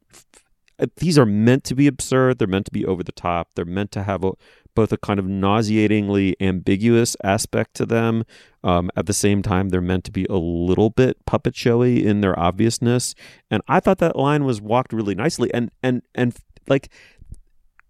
[0.96, 2.38] these are meant to be absurd.
[2.38, 3.50] They're meant to be over the top.
[3.54, 4.32] They're meant to have a
[4.74, 8.24] both a kind of nauseatingly ambiguous aspect to them.
[8.62, 12.20] Um, at the same time, they're meant to be a little bit puppet showy in
[12.20, 13.14] their obviousness.
[13.50, 15.52] And I thought that line was walked really nicely.
[15.52, 16.34] And and and
[16.66, 16.90] like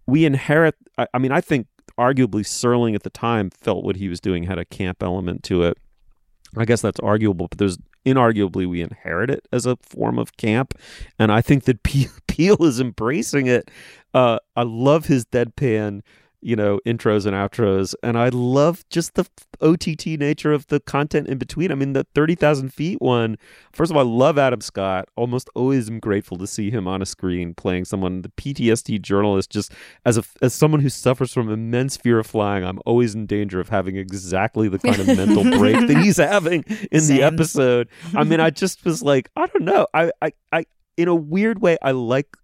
[0.07, 0.75] we inherit.
[0.97, 1.67] I, I mean, I think
[1.97, 5.63] arguably Serling at the time felt what he was doing had a camp element to
[5.63, 5.77] it.
[6.57, 10.73] I guess that's arguable, but there's inarguably we inherit it as a form of camp,
[11.19, 11.83] and I think that
[12.27, 13.69] Peele is embracing it.
[14.13, 16.01] Uh, I love his deadpan
[16.45, 17.95] you know, intros and outros.
[18.03, 19.25] And I love just the
[19.61, 21.71] OTT nature of the content in between.
[21.71, 23.37] I mean, the 30,000 feet one,
[23.73, 25.09] first of all, I love Adam Scott.
[25.15, 29.49] Almost always am grateful to see him on a screen playing someone, the PTSD journalist,
[29.49, 29.71] just
[30.05, 33.59] as a, as someone who suffers from immense fear of flying, I'm always in danger
[33.59, 37.17] of having exactly the kind of mental break that he's having in Same.
[37.17, 37.89] the episode.
[38.13, 39.87] I mean, I just was like, I don't know.
[39.95, 42.37] I, I, I, in a weird way, I like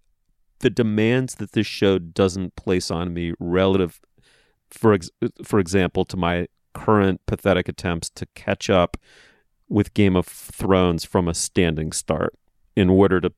[0.62, 4.00] the demands that this show doesn't place on me relative
[4.70, 5.10] for ex-
[5.44, 8.96] for example to my current pathetic attempts to catch up
[9.68, 12.34] with Game of Thrones from a standing start
[12.74, 13.32] in order to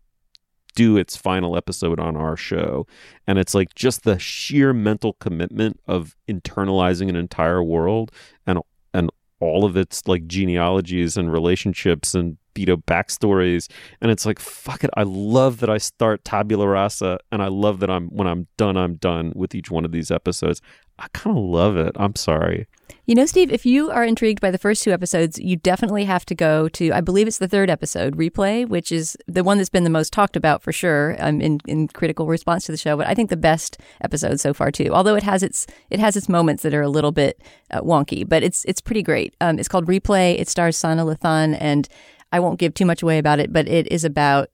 [0.75, 2.87] do its final episode on our show.
[3.27, 8.11] And it's like just the sheer mental commitment of internalizing an entire world
[8.47, 8.59] and
[8.93, 9.11] and
[9.41, 13.71] all of its like genealogies and relationships and know backstories.
[14.01, 14.91] And it's like fuck it.
[14.97, 18.77] I love that i start tabula rasa and i love that i'm when i'm done
[18.77, 20.61] i'm done with each one of these episodes.
[20.97, 21.91] I kind of love it.
[21.97, 22.69] I'm sorry.
[23.07, 26.25] You know steve if you are intrigued by the first two episodes you definitely have
[26.27, 29.69] to go to i believe it's the third episode replay which is the one that's
[29.69, 32.97] been the most talked about for sure um, in, in critical response to the show
[32.97, 34.91] but i think the best episode so far too.
[34.93, 37.41] Although it has its it has its moments that are a little bit
[37.71, 39.35] uh, wonky but it's it's pretty great.
[39.41, 40.39] Um, it's called replay.
[40.39, 41.89] It stars Sanaa Lathan and
[42.35, 44.49] I won't give too much away about it, but it is about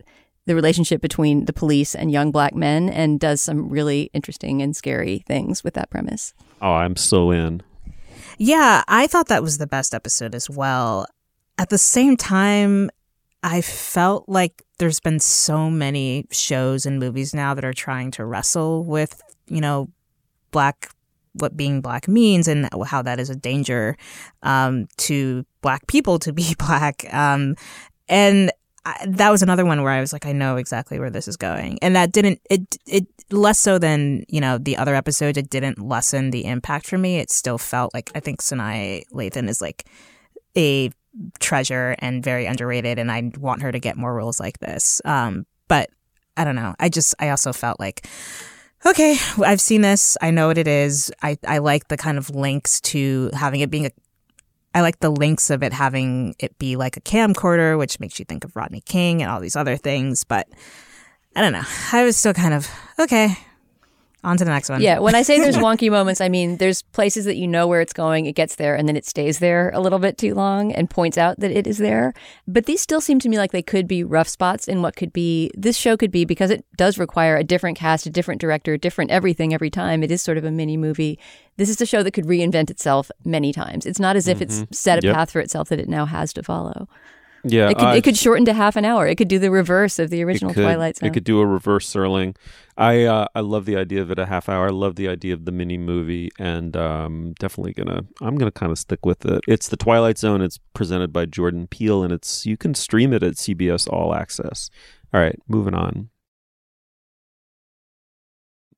[0.45, 4.77] the relationship between the police and young black men and does some really interesting and
[4.77, 6.35] scary things with that premise.
[6.61, 7.63] Oh, I'm so in.
[8.37, 11.07] Yeah, I thought that was the best episode as well.
[11.57, 12.91] At the same time,
[13.43, 18.27] I felt like there's been so many shows and movies now that are trying to
[18.27, 19.89] wrestle with, you know,
[20.51, 20.91] black
[21.35, 23.97] what being black means and how that is a danger
[24.43, 27.05] um, to black people to be black.
[27.13, 27.57] Um,
[28.09, 28.51] and
[28.85, 31.37] I, that was another one where I was like, I know exactly where this is
[31.37, 35.37] going, and that didn't it it less so than you know the other episodes.
[35.37, 37.19] It didn't lessen the impact for me.
[37.19, 39.85] It still felt like I think Sanaa Lathan is like
[40.57, 40.91] a
[41.41, 45.03] treasure and very underrated, and I want her to get more roles like this.
[45.05, 45.91] Um, but
[46.37, 46.75] I don't know.
[46.81, 48.07] I just I also felt like
[48.87, 50.17] okay, I've seen this.
[50.21, 51.13] I know what it is.
[51.23, 53.91] I, I like the kind of links to having it being a,
[54.75, 58.25] I like the links of it having it be like a camcorder, which makes you
[58.25, 60.25] think of Rodney King and all these other things.
[60.25, 60.49] But
[61.35, 61.65] I don't know.
[61.93, 63.37] I was still kind of, okay.
[64.23, 64.83] On to the next one.
[64.83, 67.81] Yeah, when I say there's wonky moments, I mean there's places that you know where
[67.81, 70.73] it's going, it gets there, and then it stays there a little bit too long
[70.73, 72.13] and points out that it is there.
[72.47, 75.13] But these still seem to me like they could be rough spots in what could
[75.13, 78.77] be this show could be because it does require a different cast, a different director,
[78.77, 80.03] different everything every time.
[80.03, 81.19] It is sort of a mini movie.
[81.57, 83.87] This is a show that could reinvent itself many times.
[83.87, 84.73] It's not as if it's mm-hmm.
[84.73, 85.15] set a Yep.
[85.15, 86.89] path for itself that it now has to follow.
[87.43, 89.07] Yeah, It could, uh, it could shorten to half an hour.
[89.07, 91.09] It could do the reverse of the original could, Twilight Zone.
[91.09, 92.37] It could do a reverse Serling.
[92.77, 94.67] I uh, I love the idea of it a half hour.
[94.67, 98.71] I love the idea of the mini movie, and um, definitely gonna I'm gonna kind
[98.73, 99.41] of stick with it.
[99.49, 100.43] It's the Twilight Zone.
[100.43, 104.71] It's presented by Jordan Peele, and it's you can stream it at CBS All Access.
[105.13, 106.10] All right, moving on.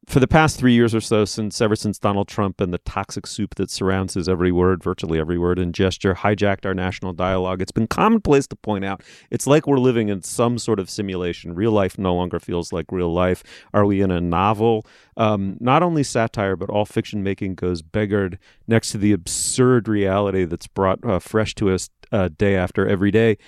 [0.08, 3.24] For the past three years or so, since ever since Donald Trump and the toxic
[3.24, 7.62] soup that surrounds his every word, virtually every word and gesture, hijacked our national dialogue,
[7.62, 9.00] it's been commonplace to point out
[9.30, 11.54] it's like we're living in some sort of simulation.
[11.54, 13.44] Real life no longer feels like real life.
[13.72, 14.84] Are we in a novel?
[15.16, 20.44] Um, not only satire, but all fiction making goes beggared next to the absurd reality
[20.44, 23.38] that's brought uh, fresh to us uh, day after every day.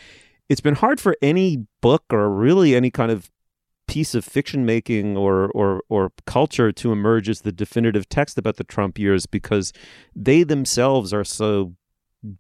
[0.49, 3.31] It's been hard for any book or really any kind of
[3.87, 8.57] piece of fiction making or, or or culture to emerge as the definitive text about
[8.57, 9.73] the Trump years because
[10.15, 11.75] they themselves are so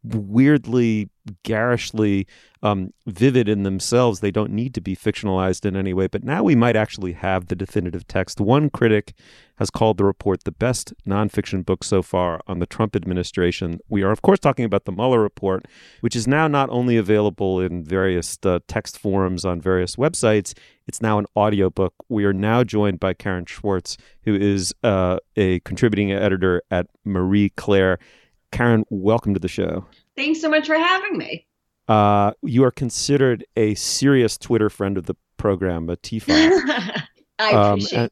[0.03, 1.11] weirdly
[1.43, 2.26] garishly
[2.62, 4.20] um, vivid in themselves.
[4.20, 7.47] They don't need to be fictionalized in any way but now we might actually have
[7.47, 8.41] the definitive text.
[8.41, 9.14] One critic
[9.57, 13.78] has called the report the best nonfiction book so far on the trump administration.
[13.89, 15.66] We are of course talking about the mueller report
[16.01, 20.55] which is now not only available in various uh, text forums on various websites
[20.87, 21.95] it's now an audiobook.
[22.11, 27.51] We are now joined by karen schwartz who is uh, a contributing editor at marie
[27.51, 27.99] claire
[28.55, 29.84] karen welcome to the show
[30.16, 31.44] Thanks so much for having me.
[31.88, 36.28] uh, you are considered a serious Twitter friend of the program, a TFOP.
[37.40, 38.11] I Um, appreciate and-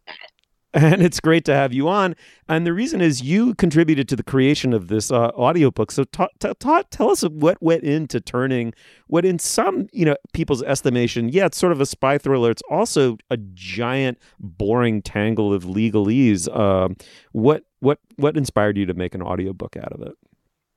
[0.75, 0.95] that.
[0.95, 2.17] and it's great to have you on.
[2.49, 5.93] And the reason is you contributed to the creation of this uh, audiobook.
[5.93, 8.75] So ta- ta- ta- tell us what went into turning
[9.07, 12.51] what in some, you know, people's estimation, yeah, it's sort of a spy thriller.
[12.51, 16.49] It's also a giant, boring tangle of legalese.
[16.55, 16.97] Um,
[17.31, 20.15] what what what inspired you to make an audiobook out of it?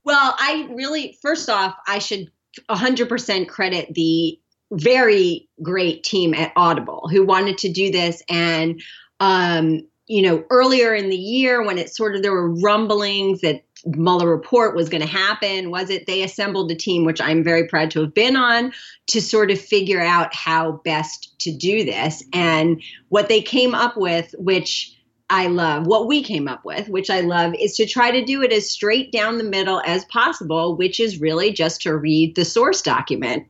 [0.05, 2.31] Well, I really, first off, I should
[2.69, 4.39] 100% credit the
[4.71, 8.21] very great team at Audible who wanted to do this.
[8.29, 8.81] And,
[9.19, 13.63] um, you know, earlier in the year when it sort of, there were rumblings that
[13.85, 16.05] Mueller report was going to happen, was it?
[16.05, 18.73] They assembled a team, which I'm very proud to have been on,
[19.07, 22.23] to sort of figure out how best to do this.
[22.33, 24.94] And what they came up with, which
[25.29, 28.43] I love, what we came up with, which I love, is to try to do
[28.43, 32.45] it as straight down the middle as possible, which is really just to read the
[32.45, 33.47] source document.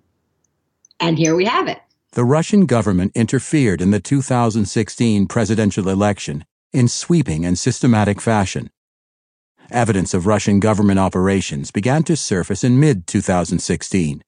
[1.00, 1.80] And here we have it.
[2.14, 8.70] The Russian government interfered in the 2016 presidential election in sweeping and systematic fashion.
[9.70, 14.24] Evidence of Russian government operations began to surface in mid 2016.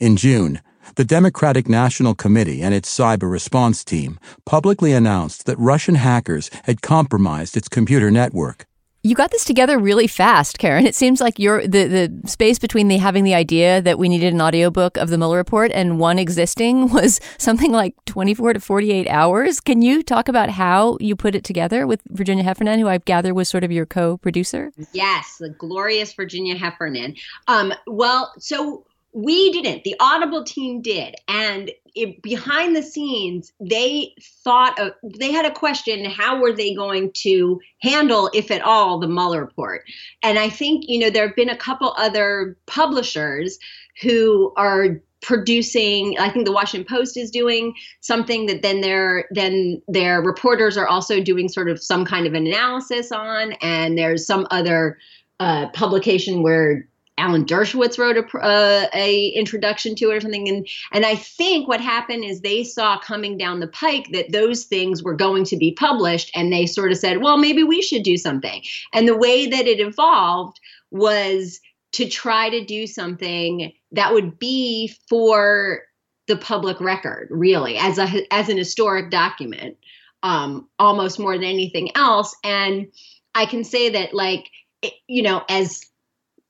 [0.00, 0.60] In June,
[0.94, 6.82] the Democratic National Committee and its cyber response team publicly announced that Russian hackers had
[6.82, 8.66] compromised its computer network.
[9.06, 10.84] You got this together really fast, Karen.
[10.84, 14.34] It seems like you're the, the space between the having the idea that we needed
[14.34, 19.06] an audiobook of the Mueller report and one existing was something like 24 to 48
[19.06, 19.60] hours.
[19.60, 23.32] Can you talk about how you put it together with Virginia Heffernan, who I gather
[23.32, 24.72] was sort of your co-producer?
[24.92, 27.14] Yes, the glorious Virginia Heffernan.
[27.46, 28.86] Um, well, so
[29.16, 29.82] we didn't.
[29.84, 34.12] The Audible team did, and it, behind the scenes, they
[34.44, 38.98] thought of, they had a question: How were they going to handle, if at all,
[38.98, 39.84] the Mueller report?
[40.22, 43.58] And I think you know there have been a couple other publishers
[44.02, 49.80] who are producing i think the washington post is doing something that then their then
[49.88, 54.26] their reporters are also doing sort of some kind of an analysis on and there's
[54.26, 54.98] some other
[55.40, 56.86] uh, publication where
[57.18, 61.66] Alan Dershowitz wrote a, uh, a introduction to it or something, and and I think
[61.66, 65.56] what happened is they saw coming down the pike that those things were going to
[65.56, 68.62] be published, and they sort of said, well, maybe we should do something.
[68.92, 70.60] And the way that it evolved
[70.90, 71.60] was
[71.92, 75.80] to try to do something that would be for
[76.26, 79.78] the public record, really, as a as an historic document,
[80.22, 82.36] um, almost more than anything else.
[82.44, 82.88] And
[83.34, 84.50] I can say that, like,
[84.82, 85.80] it, you know, as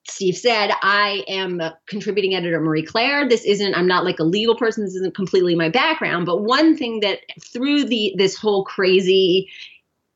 [0.09, 3.29] Steve said, I am a contributing editor, Marie Claire.
[3.29, 4.85] This isn't, I'm not like a legal person.
[4.85, 6.27] This isn't completely my background.
[6.27, 9.49] But one thing that through the this whole crazy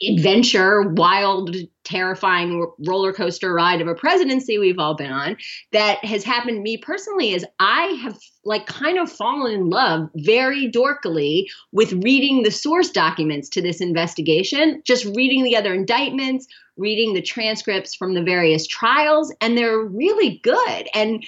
[0.02, 5.36] adventure, wild terrifying roller coaster ride of a presidency we've all been on
[5.72, 10.08] that has happened to me personally is I have like kind of fallen in love
[10.16, 16.46] very dorkily with reading the source documents to this investigation, just reading the other indictments,
[16.80, 20.88] reading the transcripts from the various trials, and they're really good.
[20.94, 21.24] And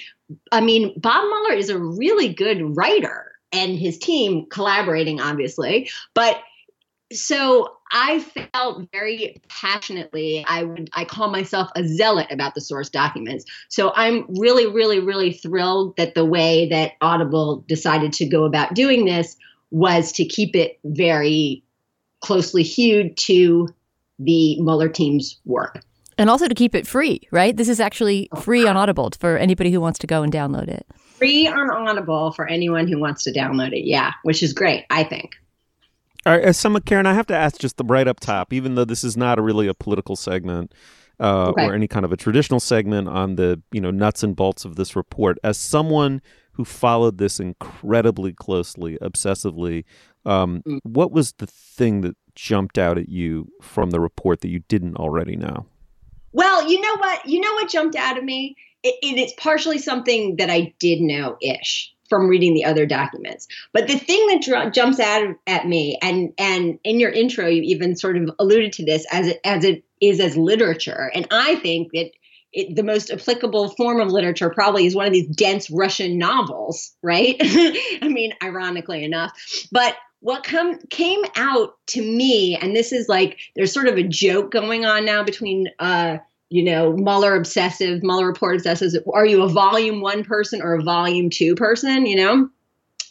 [0.51, 6.41] I mean, Bob Mueller is a really good writer and his team collaborating, obviously, but
[7.11, 10.43] so I felt very passionately.
[10.47, 13.45] I would I call myself a zealot about the source documents.
[13.69, 18.73] So I'm really, really, really thrilled that the way that Audible decided to go about
[18.73, 19.37] doing this
[19.69, 21.63] was to keep it very
[22.21, 23.67] closely hewed to
[24.19, 25.81] the Mueller team's work.
[26.17, 27.55] And also to keep it free, right?
[27.55, 30.85] This is actually free on Audible for anybody who wants to go and download it.
[30.95, 35.03] Free on Audible for anyone who wants to download it, yeah, which is great, I
[35.03, 35.31] think.
[36.25, 38.75] All right, as some Karen, I have to ask just the right up top, even
[38.75, 40.73] though this is not a really a political segment
[41.19, 41.65] uh, okay.
[41.65, 44.75] or any kind of a traditional segment on the you know nuts and bolts of
[44.75, 45.37] this report.
[45.43, 46.21] As someone
[46.53, 49.83] who followed this incredibly closely, obsessively,
[50.25, 50.79] um, mm.
[50.83, 54.97] what was the thing that jumped out at you from the report that you didn't
[54.97, 55.65] already know?
[56.31, 57.27] Well, you know what?
[57.27, 58.55] You know what jumped out at me?
[58.81, 63.47] It, it, it's partially something that I did know ish from reading the other documents.
[63.71, 67.61] But the thing that dr- jumps out at me, and and in your intro, you
[67.63, 71.55] even sort of alluded to this as it, as it is as literature, and I
[71.55, 72.11] think that.
[72.53, 76.91] It, the most applicable form of literature probably is one of these dense Russian novels,
[77.01, 77.35] right?
[77.41, 79.31] I mean, ironically enough.
[79.71, 84.03] But what come came out to me, and this is like there's sort of a
[84.03, 86.17] joke going on now between uh,
[86.53, 89.01] you know, Mueller obsessive, Mueller report obsessive.
[89.11, 92.05] Are you a volume one person or a volume two person?
[92.05, 92.49] You know,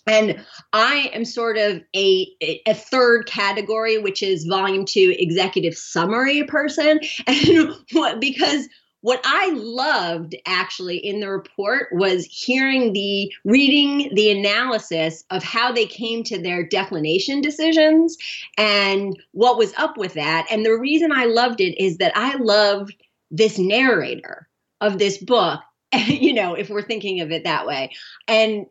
[0.06, 6.44] and I am sort of a a third category, which is volume two executive summary
[6.44, 8.68] person, and what because
[9.02, 15.72] what I loved actually in the report was hearing the reading the analysis of how
[15.72, 18.16] they came to their declination decisions
[18.56, 20.46] and what was up with that.
[20.50, 22.94] And the reason I loved it is that I loved
[23.30, 24.48] this narrator
[24.80, 25.60] of this book
[26.06, 27.90] you know if we're thinking of it that way
[28.26, 28.66] and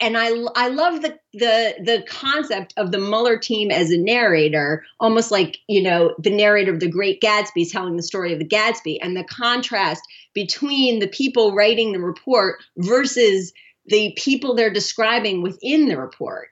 [0.00, 4.84] and I I love the the the concept of the Mueller team as a narrator,
[5.00, 8.38] almost like you know the narrator of The Great Gatsby is telling the story of
[8.38, 10.02] the Gatsby, and the contrast
[10.34, 13.52] between the people writing the report versus
[13.86, 16.48] the people they're describing within the report.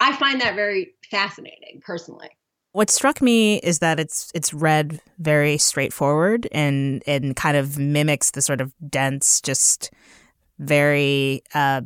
[0.00, 2.30] I find that very fascinating, personally.
[2.72, 8.30] What struck me is that it's it's read very straightforward and and kind of mimics
[8.30, 9.90] the sort of dense, just
[10.58, 11.82] very uh,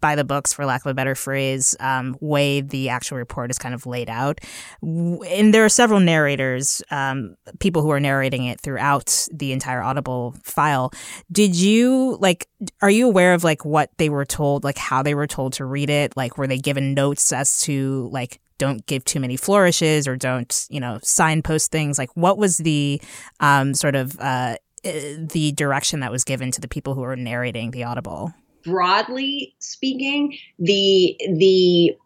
[0.00, 3.58] by the books, for lack of a better phrase, um, way the actual report is
[3.58, 4.40] kind of laid out.
[4.82, 10.34] And there are several narrators, um, people who are narrating it throughout the entire Audible
[10.42, 10.92] file.
[11.30, 12.48] Did you like?
[12.82, 15.64] Are you aware of like what they were told, like how they were told to
[15.64, 16.16] read it?
[16.16, 20.66] Like, were they given notes as to like don't give too many flourishes or don't,
[20.70, 21.98] you know, signpost things.
[21.98, 23.00] Like, what was the
[23.40, 27.70] um, sort of uh, the direction that was given to the people who were narrating
[27.70, 28.32] the audible?
[28.66, 31.96] Broadly speaking, the the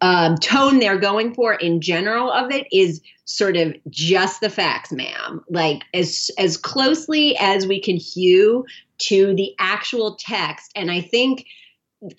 [0.00, 4.92] um, tone they're going for in general of it is sort of just the facts,
[4.92, 5.44] ma'am.
[5.50, 8.64] Like as as closely as we can hew
[8.98, 11.46] to the actual text, and I think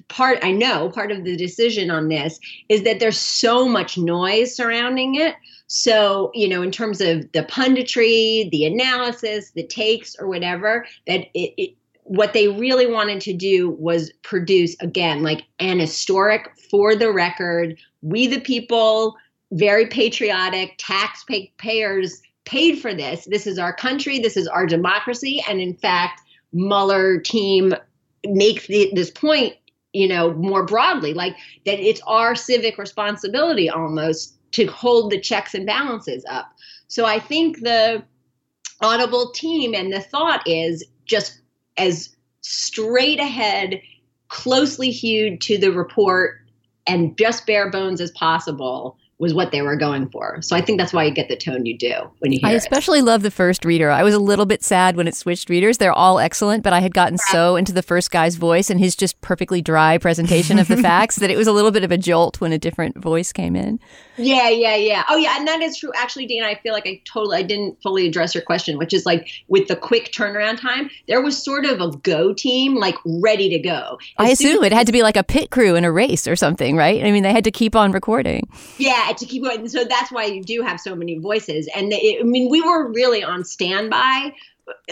[0.07, 2.39] part I know part of the decision on this
[2.69, 5.35] is that there's so much noise surrounding it.
[5.67, 11.21] So, you know, in terms of the punditry, the analysis, the takes or whatever, that
[11.33, 11.75] it, it
[12.05, 17.77] what they really wanted to do was produce again like an historic for the record,
[18.01, 19.15] we the people,
[19.51, 23.25] very patriotic, taxpayers paid for this.
[23.25, 26.21] This is our country, this is our democracy and in fact
[26.53, 27.73] Mueller team
[28.23, 29.55] makes the, this point
[29.95, 35.53] you know, more broadly, like that it's our civic responsibility almost to hold the checks
[35.53, 36.51] and balances up.
[36.89, 38.03] So I think the
[38.81, 41.39] Audible team and the thought is just
[41.77, 43.81] as straight ahead,
[44.27, 46.41] closely hewed to the report
[46.87, 50.41] and just bare bones as possible was what they were going for.
[50.41, 52.53] So I think that's why you get the tone you do when you hear it.
[52.53, 53.05] I especially it.
[53.05, 53.89] love the first reader.
[53.89, 55.77] I was a little bit sad when it switched readers.
[55.77, 58.95] They're all excellent, but I had gotten so into the first guy's voice and his
[58.95, 61.97] just perfectly dry presentation of the facts that it was a little bit of a
[61.97, 63.79] jolt when a different voice came in.
[64.17, 65.03] Yeah, yeah, yeah.
[65.09, 65.91] Oh yeah, and that is true.
[65.95, 69.05] Actually, Dana, I feel like I totally I didn't fully address your question, which is
[69.05, 73.49] like with the quick turnaround time, there was sort of a go team like ready
[73.49, 73.97] to go.
[74.17, 76.35] As I assume it had to be like a pit crew in a race or
[76.35, 77.03] something, right?
[77.03, 78.49] I mean, they had to keep on recording.
[78.77, 79.67] Yeah, yeah, to keep going.
[79.69, 81.69] So that's why you do have so many voices.
[81.75, 84.33] And it, I mean, we were really on standby,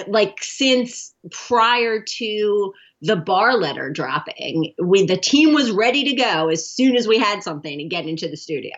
[0.07, 4.73] like since prior to the Barr letter dropping.
[4.81, 8.05] We the team was ready to go as soon as we had something to get
[8.05, 8.73] into the studio.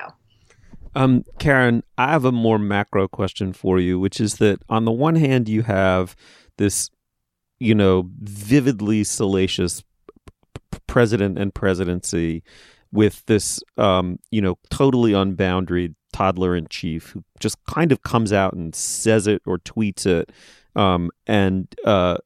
[0.96, 4.92] Um, Karen, I have a more macro question for you, which is that on the
[4.92, 6.16] one hand, you have
[6.58, 6.90] this,
[7.60, 9.84] you know, vividly salacious
[10.88, 12.44] president and presidency
[12.96, 18.32] with this, um, you know, totally unboundaried toddler in chief who just kind of comes
[18.32, 20.32] out and says it or tweets it.
[20.78, 22.18] Um, and uh,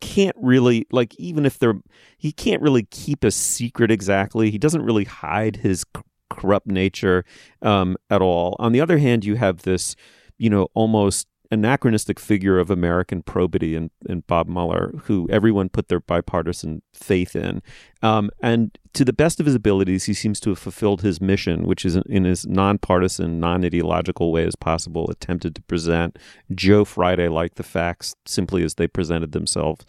[0.00, 1.78] can't really like even if they're
[2.18, 4.50] he can't really keep a secret exactly.
[4.50, 5.84] He doesn't really hide his
[6.30, 7.24] corrupt nature
[7.62, 8.56] um, at all.
[8.58, 9.94] On the other hand, you have this,
[10.36, 15.88] you know, almost anachronistic figure of American probity in, in Bob Mueller, who everyone put
[15.88, 17.62] their bipartisan faith in.
[18.02, 21.64] Um, and to the best of his abilities, he seems to have fulfilled his mission,
[21.64, 26.18] which is in as nonpartisan, non ideological way as possible, attempted to present
[26.54, 29.84] Joe Friday like the facts simply as they presented themselves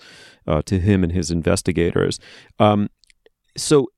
[0.47, 2.19] uh, to him and his investigators.
[2.59, 2.89] Um,
[3.57, 3.89] so,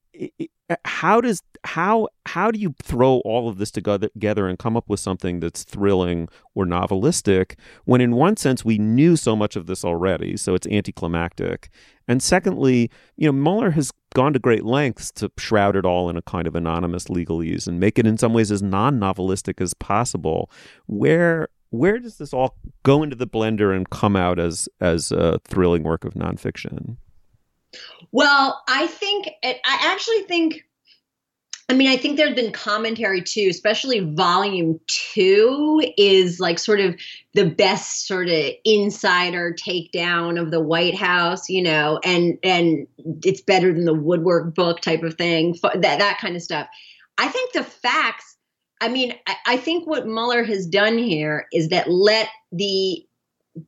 [0.69, 4.75] Uh, how does how how do you throw all of this together, together and come
[4.75, 7.55] up with something that's thrilling or novelistic
[7.85, 11.69] when in one sense we knew so much of this already so it's anticlimactic?
[12.07, 16.17] And secondly you know Mueller has gone to great lengths to shroud it all in
[16.17, 20.49] a kind of anonymous legalese and make it in some ways as non-novelistic as possible.
[20.87, 25.39] Where where does this all go into the blender and come out as as a
[25.45, 26.97] thrilling work of nonfiction
[28.11, 30.63] well, I think I actually think.
[31.69, 36.95] I mean, I think there's been commentary too, especially volume two is like sort of
[37.33, 42.87] the best sort of insider takedown of the White House, you know, and and
[43.23, 46.67] it's better than the Woodward book type of thing, that that kind of stuff.
[47.17, 48.37] I think the facts.
[48.79, 53.06] I mean, I, I think what Mueller has done here is that let the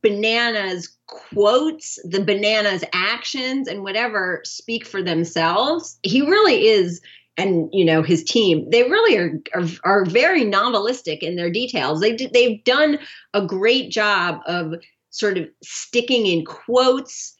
[0.02, 5.98] bananas quotes, the bananas actions, and whatever speak for themselves.
[6.02, 7.00] He really is,
[7.36, 8.68] and you know his team.
[8.70, 12.00] They really are are, are very novelistic in their details.
[12.00, 12.98] They they've done
[13.34, 14.74] a great job of
[15.10, 17.36] sort of sticking in quotes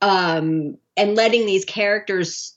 [0.00, 2.56] um, and letting these characters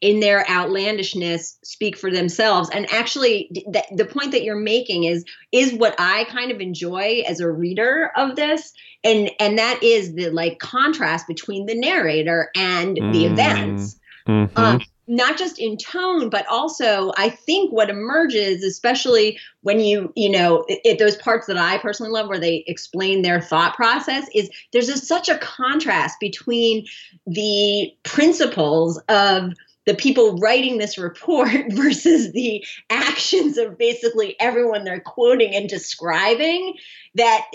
[0.00, 5.24] in their outlandishness speak for themselves and actually the, the point that you're making is
[5.52, 8.72] is what i kind of enjoy as a reader of this
[9.04, 13.12] and and that is the like contrast between the narrator and mm.
[13.12, 14.58] the events mm-hmm.
[14.58, 20.28] um, not just in tone but also i think what emerges especially when you you
[20.28, 24.50] know it, those parts that i personally love where they explain their thought process is
[24.72, 26.84] there's such a contrast between
[27.26, 29.52] the principles of
[29.88, 36.74] the people writing this report versus the actions of basically everyone they're quoting and describing
[37.14, 37.46] that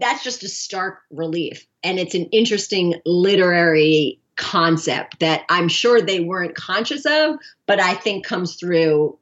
[0.00, 1.66] that's just a stark relief.
[1.84, 7.36] And it's an interesting literary concept that i'm sure they weren't conscious of
[7.66, 9.16] but i think comes through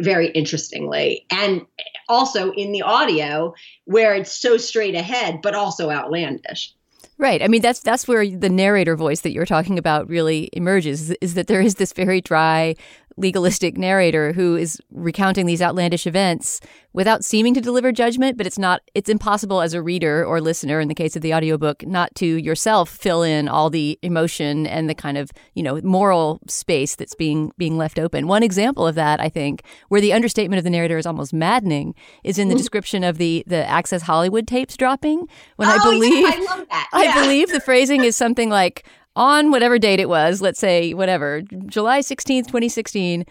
[0.00, 1.24] very interestingly.
[1.30, 1.64] And
[2.08, 3.54] also in the audio
[3.84, 6.74] where it's so straight ahead but also outlandish
[7.18, 7.42] Right.
[7.42, 11.10] I mean, that's that's where the narrator voice that you're talking about really emerges.
[11.10, 12.76] Is, is that there is this very dry,
[13.16, 16.60] legalistic narrator who is recounting these outlandish events
[16.92, 20.80] without seeming to deliver judgment, but it's not it's impossible as a reader or listener
[20.80, 24.88] in the case of the audiobook not to yourself fill in all the emotion and
[24.88, 28.26] the kind of, you know, moral space that's being being left open.
[28.26, 31.94] One example of that, I think, where the understatement of the narrator is almost maddening
[32.24, 32.58] is in the mm-hmm.
[32.58, 36.66] description of the the Access Hollywood tapes dropping when oh, I believe yeah, I love
[36.68, 36.88] that.
[36.96, 37.12] Yeah.
[37.12, 38.86] I believe the phrasing is something like
[39.16, 43.24] on whatever date it was, let's say whatever, July 16th, 2016,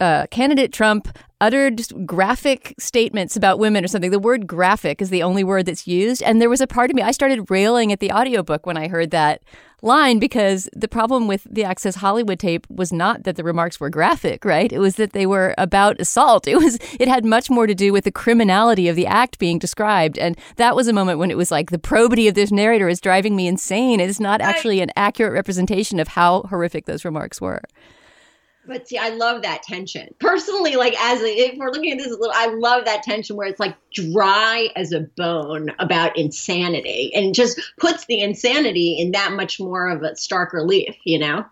[0.00, 4.10] uh, candidate Trump uttered graphic statements about women or something.
[4.10, 6.22] The word graphic is the only word that's used.
[6.22, 8.88] And there was a part of me, I started railing at the audiobook when I
[8.88, 9.42] heard that
[9.80, 13.90] line because the problem with the Access Hollywood tape was not that the remarks were
[13.90, 14.72] graphic, right?
[14.72, 16.48] It was that they were about assault.
[16.48, 19.60] It was it had much more to do with the criminality of the act being
[19.60, 20.18] described.
[20.18, 23.00] And that was a moment when it was like the probity of this narrator is
[23.00, 24.00] driving me insane.
[24.00, 27.62] It is not actually an accurate representation of how horrific those remarks were.
[28.68, 30.14] But see, I love that tension.
[30.20, 33.48] Personally, like as a, if we're looking at this, little, I love that tension where
[33.48, 39.32] it's like dry as a bone about insanity, and just puts the insanity in that
[39.32, 40.94] much more of a stark relief.
[41.04, 41.44] You know.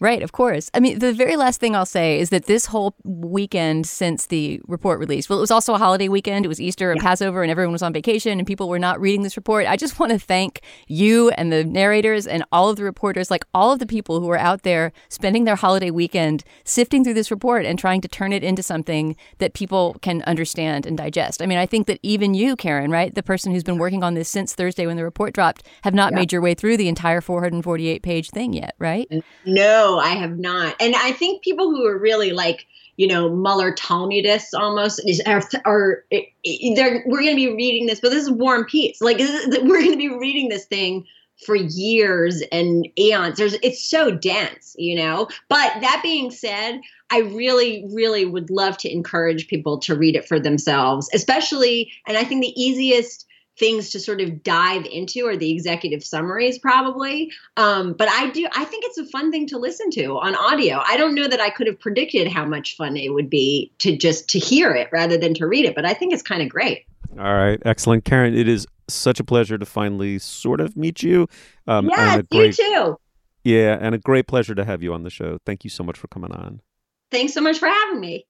[0.00, 0.70] Right, of course.
[0.72, 4.58] I mean, the very last thing I'll say is that this whole weekend since the
[4.66, 6.46] report released, well, it was also a holiday weekend.
[6.46, 7.06] It was Easter and yeah.
[7.06, 9.66] Passover, and everyone was on vacation, and people were not reading this report.
[9.66, 13.44] I just want to thank you and the narrators and all of the reporters, like
[13.52, 17.30] all of the people who were out there spending their holiday weekend sifting through this
[17.30, 21.42] report and trying to turn it into something that people can understand and digest.
[21.42, 24.14] I mean, I think that even you, Karen, right, the person who's been working on
[24.14, 26.20] this since Thursday when the report dropped, have not yeah.
[26.20, 29.06] made your way through the entire 448 page thing yet, right?
[29.44, 29.89] No.
[29.98, 30.76] I have not.
[30.80, 32.66] And I think people who are really like,
[32.96, 36.04] you know, Mueller Talmudists almost are, are
[36.44, 39.00] they're, we're going to be reading this, but this is War and Peace.
[39.00, 39.18] Like
[39.62, 41.06] we're going to be reading this thing
[41.44, 43.38] for years and eons.
[43.38, 45.28] There's, it's so dense, you know.
[45.48, 46.80] But that being said,
[47.10, 51.90] I really, really would love to encourage people to read it for themselves, especially.
[52.06, 53.26] And I think the easiest
[53.60, 57.30] things to sort of dive into are the executive summaries probably.
[57.56, 60.82] Um, but i do i think it's a fun thing to listen to on audio.
[60.84, 63.96] I don't know that i could have predicted how much fun it would be to
[63.96, 66.48] just to hear it rather than to read it but i think it's kind of
[66.48, 66.86] great.
[67.18, 67.60] All right.
[67.64, 68.04] Excellent.
[68.04, 71.28] Karen it is such a pleasure to finally sort of meet you.
[71.66, 72.98] Um, yeah great, you too.
[73.44, 75.38] Yeah and a great pleasure to have you on the show.
[75.44, 76.62] Thank you so much for coming on.
[77.10, 78.24] Thanks so much for having me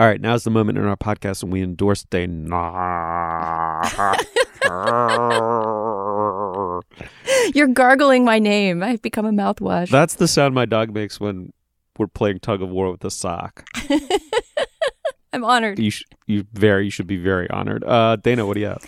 [0.00, 2.48] all right, now's the moment in our podcast when we endorse Dana.
[7.54, 8.82] You're gargling my name.
[8.82, 9.90] I've become a mouthwash.
[9.90, 11.52] That's the sound my dog makes when
[11.98, 13.68] we're playing tug of war with a sock.
[15.34, 15.78] I'm honored.
[15.78, 17.84] You sh- you very you should be very honored.
[17.84, 18.82] Uh, Dana, what do you have?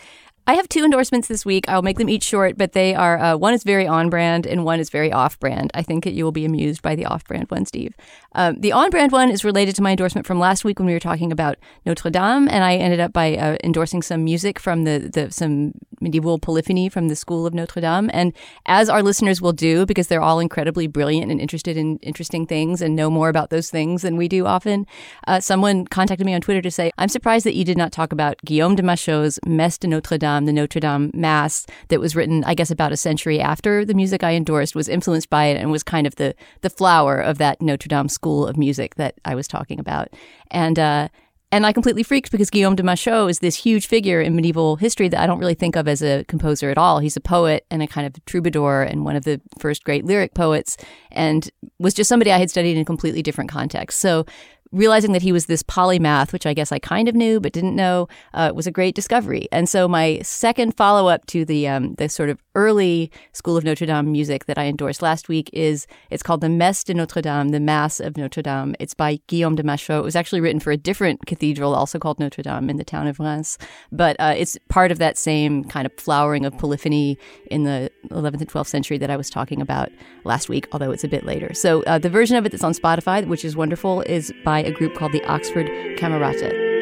[0.44, 1.68] I have two endorsements this week.
[1.68, 4.64] I'll make them each short, but they are uh, one is very on brand and
[4.64, 5.70] one is very off brand.
[5.72, 7.94] I think that you will be amused by the off brand one, Steve.
[8.34, 10.94] Um, the on brand one is related to my endorsement from last week when we
[10.94, 14.82] were talking about Notre Dame, and I ended up by uh, endorsing some music from
[14.82, 18.10] the, the some medieval polyphony from the School of Notre Dame.
[18.12, 18.32] And
[18.66, 22.82] as our listeners will do, because they're all incredibly brilliant and interested in interesting things
[22.82, 24.86] and know more about those things than we do often,
[25.28, 28.12] uh, someone contacted me on Twitter to say, "I'm surprised that you did not talk
[28.12, 32.44] about Guillaume de Machaut's Messe de Notre Dame." The Notre Dame Mass that was written,
[32.44, 35.70] I guess, about a century after the music I endorsed was influenced by it and
[35.70, 39.34] was kind of the the flower of that Notre Dame school of music that I
[39.34, 40.08] was talking about.
[40.50, 41.08] And uh,
[41.52, 45.08] and I completely freaked because Guillaume de Machaut is this huge figure in medieval history
[45.08, 46.98] that I don't really think of as a composer at all.
[46.98, 50.32] He's a poet and a kind of troubadour and one of the first great lyric
[50.32, 50.78] poets
[51.10, 54.00] and was just somebody I had studied in a completely different context.
[54.00, 54.24] So
[54.72, 57.76] realizing that he was this polymath, which I guess I kind of knew but didn't
[57.76, 59.48] know, uh, was a great discovery.
[59.52, 63.64] And so my second follow up to the um, the sort of early School of
[63.64, 67.22] Notre Dame music that I endorsed last week is it's called the Messe de Notre
[67.22, 68.74] Dame, the Mass of Notre Dame.
[68.78, 70.00] It's by Guillaume de Machaut.
[70.00, 73.06] It was actually written for a different cathedral, also called Notre Dame, in the town
[73.06, 73.58] of Reims,
[73.90, 77.18] but uh, it's part of that same kind of flowering of polyphony
[77.50, 79.90] in the 11th and 12th century that I was talking about
[80.24, 81.54] last week, although it's a bit later.
[81.54, 84.72] So uh, the version of it that's on Spotify, which is wonderful, is by a
[84.72, 86.72] group called the Oxford Camerata.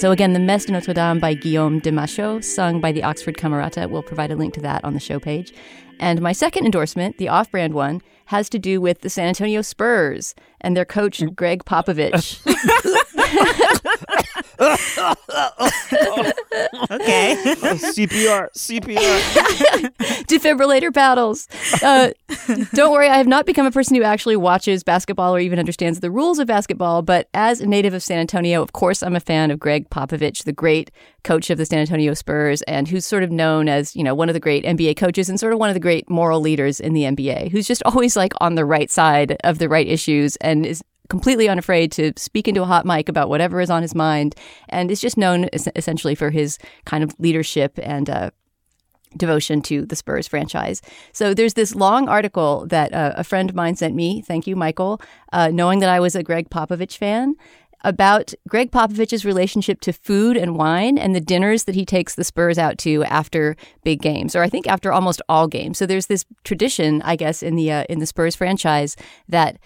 [0.00, 3.36] So again, the Messe de Notre Dame by Guillaume de Machaut, sung by the Oxford
[3.36, 3.90] Camerata.
[3.90, 5.52] We'll provide a link to that on the show page.
[5.98, 10.34] And my second endorsement, the off-brand one, has to do with the San Antonio Spurs
[10.60, 12.40] and their coach Gregg Popovich.
[16.90, 17.36] okay.
[17.62, 18.96] Oh, CPR, CPR.
[20.26, 21.48] Defibrillator paddles.
[21.82, 22.10] Uh,
[22.74, 26.00] don't worry, I have not become a person who actually watches basketball or even understands
[26.00, 27.02] the rules of basketball.
[27.02, 30.44] But as a native of San Antonio, of course, I'm a fan of Gregg Popovich,
[30.44, 30.90] the great
[31.22, 34.28] coach of the San Antonio Spurs, and who's sort of known as you know one
[34.28, 36.92] of the great NBA coaches and sort of one of the great moral leaders in
[36.92, 37.50] the NBA.
[37.50, 41.48] Who's just always like on the right side of the right issues and is completely
[41.48, 44.34] unafraid to speak into a hot mic about whatever is on his mind,
[44.68, 48.30] and is just known essentially for his kind of leadership and uh,
[49.16, 50.80] devotion to the Spurs franchise.
[51.12, 54.22] So there's this long article that uh, a friend of mine sent me.
[54.22, 55.00] Thank you, Michael,
[55.32, 57.34] uh, knowing that I was a Gregg Popovich fan.
[57.82, 62.24] About Gregg Popovich's relationship to food and wine and the dinners that he takes the
[62.24, 65.78] Spurs out to after big games, or I think after almost all games.
[65.78, 68.96] So there's this tradition, I guess, in the uh, in the Spurs franchise
[69.30, 69.58] that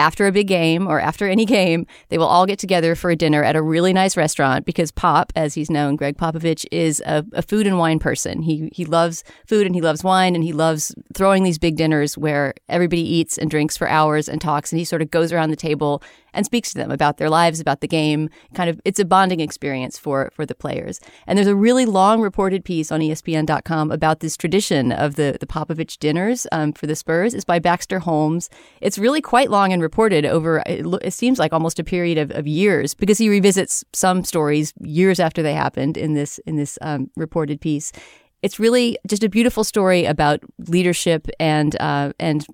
[0.00, 3.16] after a big game or after any game, they will all get together for a
[3.16, 7.24] dinner at a really nice restaurant because Pop, as he's known, Gregg Popovich, is a,
[7.34, 8.40] a, food and wine person.
[8.40, 12.16] He he loves food and he loves wine and he loves throwing these big dinners
[12.16, 15.50] where everybody eats and drinks for hours and talks and he sort of goes around
[15.50, 18.28] the table and speaks to them about their lives, about the game.
[18.54, 21.00] Kind of, it's a bonding experience for for the players.
[21.26, 25.46] And there's a really long reported piece on ESPN.com about this tradition of the the
[25.46, 27.34] Popovich dinners um, for the Spurs.
[27.34, 28.48] It's by Baxter Holmes.
[28.80, 30.62] It's really quite long and reported over.
[30.66, 35.18] It, seems like almost a period of, of years because he revisits some stories years
[35.18, 37.92] after they happened in this in this um, reported piece
[38.42, 42.46] it's really just a beautiful story about leadership and uh, and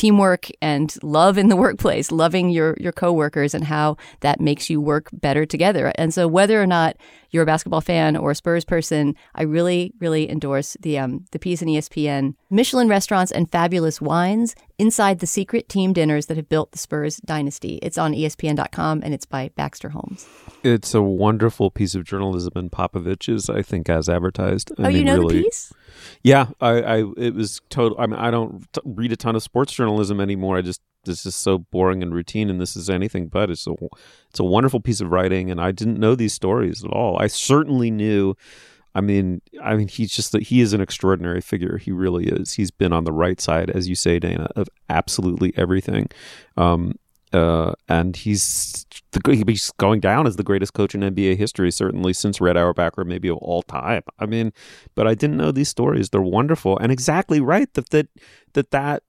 [0.00, 4.80] teamwork and love in the workplace, loving your your coworkers and how that makes you
[4.80, 5.92] work better together.
[5.96, 6.96] And so whether or not
[7.30, 11.38] you're a basketball fan or a Spurs person, I really really endorse the um the
[11.38, 16.48] piece in ESPN Michelin restaurants and fabulous wines inside the secret team dinners that have
[16.48, 17.78] built the Spurs dynasty.
[17.82, 20.26] It's on ESPN.com and it's by Baxter Holmes.
[20.64, 24.72] It's a wonderful piece of journalism, and Popovich is, I think, as advertised.
[24.78, 25.72] I oh, mean, you know really, the piece?
[26.22, 27.98] Yeah, I, I, it was total.
[28.00, 30.56] I mean, I don't t- read a ton of sports journalism anymore.
[30.56, 33.50] I just this is so boring and routine, and this is anything but.
[33.50, 33.74] It's a,
[34.28, 37.18] it's a wonderful piece of writing, and I didn't know these stories at all.
[37.18, 38.36] I certainly knew.
[38.94, 41.78] I mean, I mean, he's just that he is an extraordinary figure.
[41.78, 42.54] He really is.
[42.54, 46.08] He's been on the right side, as you say, Dana, of absolutely everything.
[46.56, 46.96] Um,
[47.32, 52.12] uh, and he's the, he's going down as the greatest coach in NBA history, certainly
[52.12, 54.02] since Red Auerbach, maybe of all time.
[54.18, 54.52] I mean,
[54.94, 56.10] but I didn't know these stories.
[56.10, 58.08] They're wonderful and exactly right that that
[58.54, 59.02] that that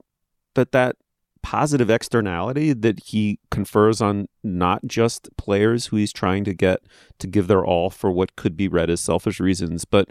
[0.56, 0.96] that that
[1.44, 6.82] positive externality that he confers on not just players who he's trying to get
[7.20, 10.10] to give their all for what could be read as selfish reasons, but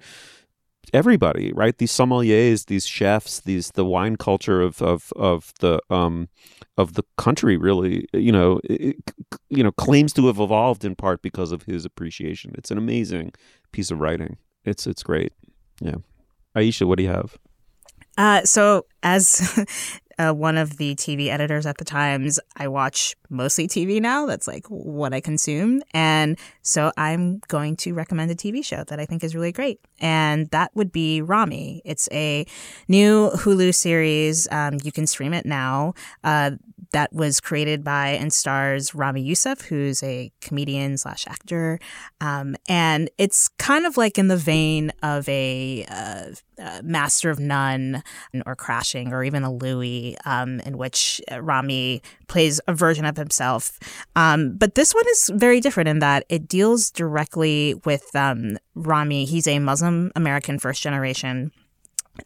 [0.92, 1.76] everybody, right?
[1.76, 6.28] These sommeliers, these chefs, these the wine culture of of of the um
[6.76, 8.96] of the country really, you know, it,
[9.48, 12.52] you know, claims to have evolved in part because of his appreciation.
[12.56, 13.32] It's an amazing
[13.72, 14.36] piece of writing.
[14.64, 15.32] It's it's great.
[15.80, 15.96] Yeah.
[16.56, 17.38] Aisha, what do you have?
[18.18, 19.64] Uh, so as
[20.20, 22.38] uh, one of the TV editors at the Times.
[22.56, 24.26] I watch mostly TV now.
[24.26, 25.82] That's like what I consume.
[25.94, 29.80] And so I'm going to recommend a TV show that I think is really great.
[29.98, 31.80] And that would be Ramy.
[31.86, 32.44] It's a
[32.86, 34.46] new Hulu series.
[34.50, 35.94] Um, you can stream it now.
[36.22, 36.52] Uh,
[36.92, 41.78] that was created by and stars Ramy Youssef, who's a comedian slash actor.
[42.20, 46.24] Um, and it's kind of like in the vein of a uh,
[46.60, 48.02] uh, Master of None
[48.44, 53.78] or Crashing or even a Louie, um, in which Ramy plays a version of himself.
[54.16, 59.24] Um, but this one is very different in that it deals directly with um, Ramy.
[59.24, 61.52] He's a Muslim American first generation.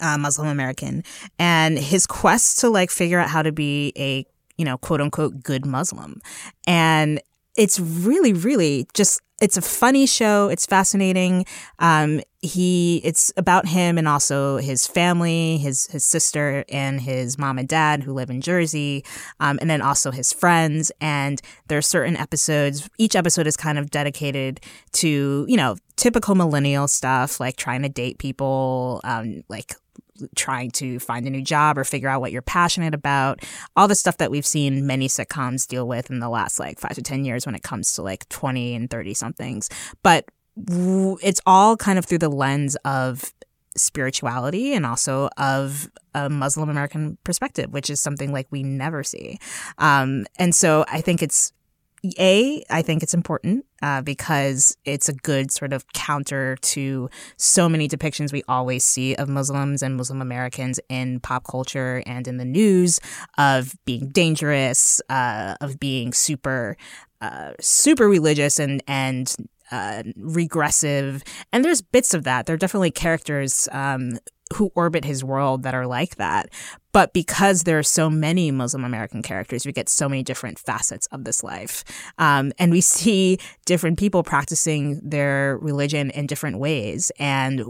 [0.01, 1.05] Uh, Muslim American,
[1.39, 5.43] and his quest to like figure out how to be a you know, quote unquote,
[5.43, 6.21] good Muslim.
[6.67, 7.21] And
[7.57, 10.49] it's really, really just, it's a funny show.
[10.49, 11.45] It's fascinating.
[11.79, 17.59] Um, he, it's about him and also his family, his, his sister and his mom
[17.59, 19.05] and dad who live in Jersey.
[19.41, 20.91] Um, and then also his friends.
[21.01, 24.61] And there are certain episodes, each episode is kind of dedicated
[24.93, 29.75] to, you know, typical millennial stuff, like trying to date people, um, like
[30.35, 33.41] trying to find a new job or figure out what you're passionate about,
[33.77, 36.95] all the stuff that we've seen many sitcoms deal with in the last like five
[36.95, 39.69] to 10 years when it comes to like 20 and 30 somethings.
[40.03, 43.33] But it's all kind of through the lens of
[43.77, 49.39] spirituality and also of a Muslim American perspective, which is something like we never see.
[49.79, 51.53] Um, and so I think it's
[52.19, 57.69] a, I think it's important uh, because it's a good sort of counter to so
[57.69, 62.37] many depictions we always see of Muslims and Muslim Americans in pop culture and in
[62.37, 63.01] the news
[63.39, 66.77] of being dangerous, uh, of being super,
[67.21, 69.35] uh, super religious and and
[69.71, 71.25] uh, regressive.
[71.53, 72.47] And there's bits of that.
[72.47, 74.19] There are definitely characters um,
[74.55, 76.49] who orbit his world that are like that.
[76.93, 81.07] But because there are so many Muslim American characters, we get so many different facets
[81.07, 81.83] of this life.
[82.19, 87.11] Um, and we see different people practicing their religion in different ways.
[87.19, 87.65] And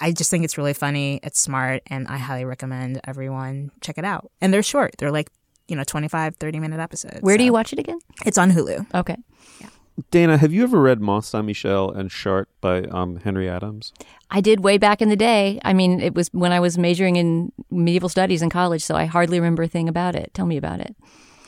[0.00, 1.20] I just think it's really funny.
[1.22, 1.82] It's smart.
[1.86, 4.30] And I highly recommend everyone check it out.
[4.40, 5.30] And they're short, they're like,
[5.68, 7.20] you know, 25, 30 minute episodes.
[7.20, 7.38] Where so.
[7.38, 7.98] do you watch it again?
[8.26, 8.92] It's on Hulu.
[8.94, 9.16] Okay.
[9.60, 9.68] Yeah.
[10.10, 13.92] Dana, have you ever read Mont Saint Michel and Chartres by um, Henry Adams?
[14.30, 15.60] I did way back in the day.
[15.64, 19.04] I mean, it was when I was majoring in medieval studies in college, so I
[19.04, 20.32] hardly remember a thing about it.
[20.34, 20.96] Tell me about it.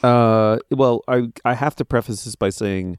[0.02, 2.98] Uh, well, I I have to preface this by saying,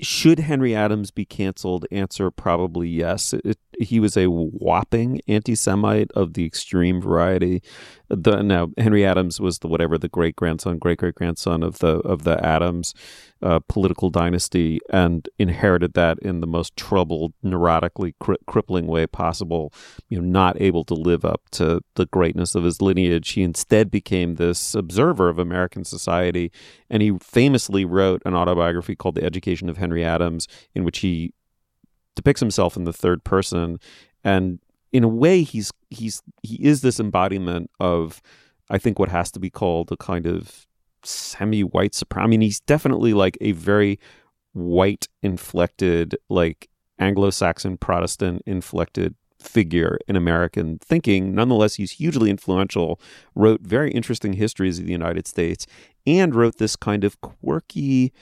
[0.00, 1.84] should Henry Adams be canceled?
[1.90, 3.34] Answer probably yes.
[3.34, 7.62] It, he was a whopping anti-Semite of the extreme variety.
[8.08, 11.98] The now Henry Adams was the whatever the great grandson, great great grandson of the
[11.98, 12.94] of the Adams
[13.42, 19.72] uh, political dynasty and inherited that in the most troubled, neurotically cri- crippling way possible.
[20.08, 23.30] You know, not able to live up to the greatness of his lineage.
[23.30, 26.52] He instead became this observer of American society,
[26.88, 31.32] and he famously wrote an autobiography called "The Education of Henry Adams," in which he
[32.16, 33.78] depicts himself in the third person,
[34.24, 34.58] and
[34.92, 38.20] in a way, he's he's he is this embodiment of,
[38.68, 40.66] I think, what has to be called a kind of
[41.04, 42.24] semi-white supreme.
[42.24, 43.98] I mean, he's definitely like a very
[44.52, 51.34] white inflected, like Anglo-Saxon Protestant inflected figure in American thinking.
[51.34, 53.00] Nonetheless, he's hugely influential,
[53.34, 55.66] wrote very interesting histories of the United States,
[56.06, 58.12] and wrote this kind of quirky.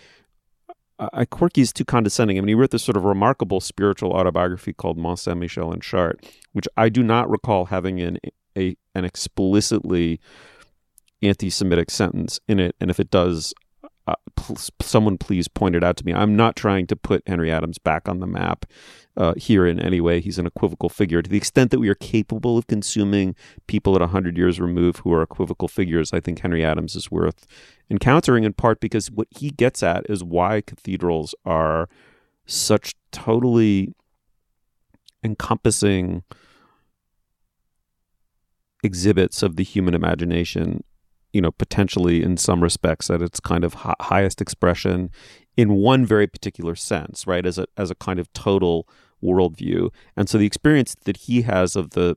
[0.99, 2.39] Uh, quirky is too condescending.
[2.39, 5.83] I mean, he wrote this sort of remarkable spiritual autobiography called Mont Saint Michel and
[5.83, 6.21] Chartres,
[6.53, 8.19] which I do not recall having an
[8.57, 10.21] a an explicitly
[11.23, 13.55] anti-Semitic sentence in it, and if it does,
[14.07, 16.15] uh, pl- someone please point it out to me.
[16.15, 18.65] I'm not trying to put Henry Adams back on the map
[19.17, 20.21] uh, here in any way.
[20.21, 21.21] He's an equivocal figure.
[21.21, 23.35] To the extent that we are capable of consuming
[23.67, 27.47] people at 100 years removed who are equivocal figures, I think Henry Adams is worth
[27.91, 31.89] encountering in part because what he gets at is why cathedrals are
[32.47, 33.95] such totally
[35.23, 36.23] encompassing
[38.83, 40.85] exhibits of the human imagination
[41.39, 45.09] you know, potentially in some respects at its kind of highest expression
[45.57, 47.47] in one very particular sense, right?
[47.47, 48.89] As a as a kind of total
[49.23, 49.91] worldview.
[50.17, 52.17] And so the experience that he has of the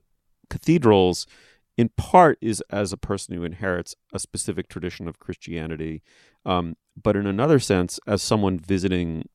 [0.50, 1.28] cathedrals
[1.76, 6.02] in part is as a person who inherits a specific tradition of Christianity,
[6.44, 9.28] um, but in another sense, as someone visiting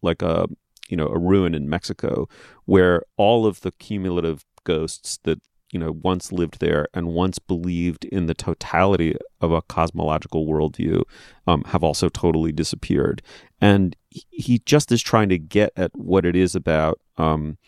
[0.00, 0.46] like a
[0.88, 2.30] you know a ruin in Mexico,
[2.64, 5.38] where all of the cumulative ghosts that
[5.74, 11.02] you know once lived there and once believed in the totality of a cosmological worldview
[11.48, 13.20] um, have also totally disappeared.
[13.60, 17.58] And he just is trying to get at what it is about um,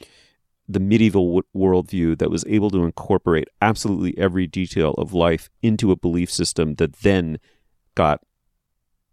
[0.69, 5.91] the medieval w- worldview that was able to incorporate absolutely every detail of life into
[5.91, 7.39] a belief system that then
[7.97, 8.21] got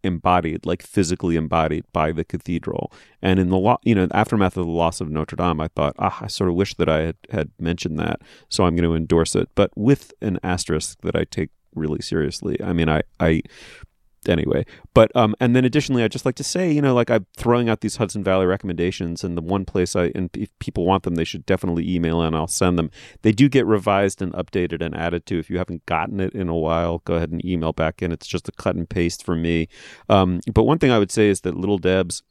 [0.04, 2.91] embodied, like physically embodied by the cathedral.
[3.22, 5.95] And in the lo- you know aftermath of the loss of Notre Dame, I thought,
[5.99, 8.95] ah, I sort of wish that I had had mentioned that, so I'm going to
[8.95, 12.62] endorse it, but with an asterisk that I take really seriously.
[12.64, 13.41] I mean, I I
[14.30, 14.65] anyway.
[14.93, 17.69] But um, and then additionally, I'd just like to say, you know, like I'm throwing
[17.69, 21.15] out these Hudson Valley recommendations, and the one place I and if people want them,
[21.15, 22.91] they should definitely email and I'll send them.
[23.21, 25.39] They do get revised and updated and added to.
[25.39, 28.11] If you haven't gotten it in a while, go ahead and email back in.
[28.11, 29.67] It's just a cut and paste for me.
[30.09, 32.24] Um, but one thing I would say is that Little Deb's,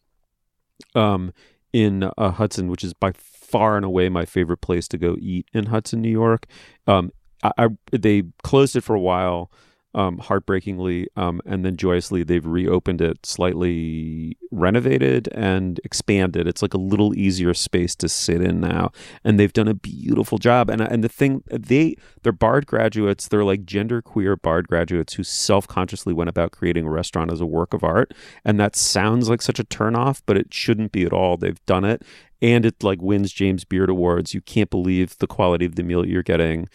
[0.95, 1.33] um,
[1.73, 5.47] in uh, Hudson, which is by far and away my favorite place to go eat
[5.53, 6.47] in Hudson, New York.
[6.87, 7.13] Um,
[7.43, 9.51] I, I they closed it for a while
[9.95, 16.47] um, heartbreakingly, um, and then joyously they've reopened it, slightly renovated and expanded.
[16.47, 18.91] It's like a little easier space to sit in now,
[19.25, 20.71] and they've done a beautiful job.
[20.71, 23.29] And and the thing they they're Bard graduates.
[23.29, 27.47] They're like genderqueer Bard graduates who self consciously went about creating a restaurant as a
[27.47, 28.15] work of art,
[28.45, 31.37] and that sounds like such a turnoff, but it shouldn't be at all.
[31.37, 32.03] They've done it,
[32.41, 34.35] and it like wins James Beard awards.
[34.35, 36.69] You can't believe the quality of the meal you're getting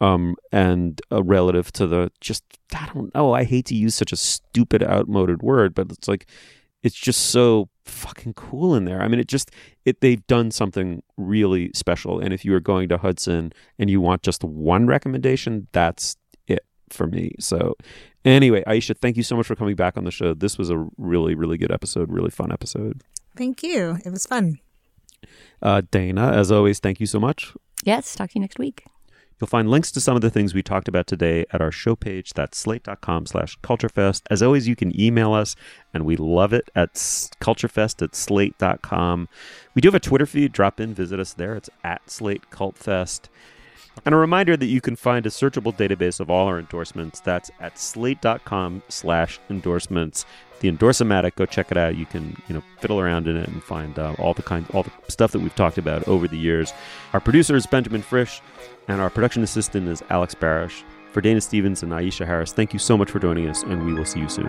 [0.00, 3.34] um, and uh, relative to the just I don't know.
[3.34, 6.26] I hate to use such a stupid, outmoded word, but it's like
[6.82, 9.00] it's just so fucking cool in there.
[9.00, 9.50] I mean, it just
[9.84, 12.18] it they've done something really special.
[12.18, 16.16] And if you are going to Hudson and you want just one recommendation, that's
[16.46, 17.32] it for me.
[17.38, 17.76] So
[18.24, 20.34] anyway, Aisha, thank you so much for coming back on the show.
[20.34, 23.02] This was a really, really good episode, really fun episode.
[23.36, 23.98] Thank you.
[24.04, 24.58] It was fun.
[25.60, 27.52] Uh, Dana, as always, thank you so much.
[27.84, 28.84] Yes, talk to you next week.
[29.42, 31.96] You'll find links to some of the things we talked about today at our show
[31.96, 32.32] page.
[32.32, 34.22] That's slate.com slash culturefest.
[34.30, 35.56] As always, you can email us,
[35.92, 39.28] and we love it at culturefest at slate.com.
[39.74, 40.52] We do have a Twitter feed.
[40.52, 41.56] Drop in, visit us there.
[41.56, 43.22] It's at Slate Cultfest.
[44.06, 47.18] And a reminder that you can find a searchable database of all our endorsements.
[47.18, 50.24] That's at slate.com slash endorsements.
[50.60, 51.96] The Endorsomatic, go check it out.
[51.96, 54.84] You can, you know, fiddle around in it and find uh, all the kind, all
[54.84, 56.72] the stuff that we've talked about over the years.
[57.12, 58.40] Our producer is Benjamin Frisch,
[58.88, 60.82] and our production assistant is Alex Barish.
[61.12, 63.92] For Dana Stevens and Aisha Harris, thank you so much for joining us, and we
[63.92, 64.46] will see you soon.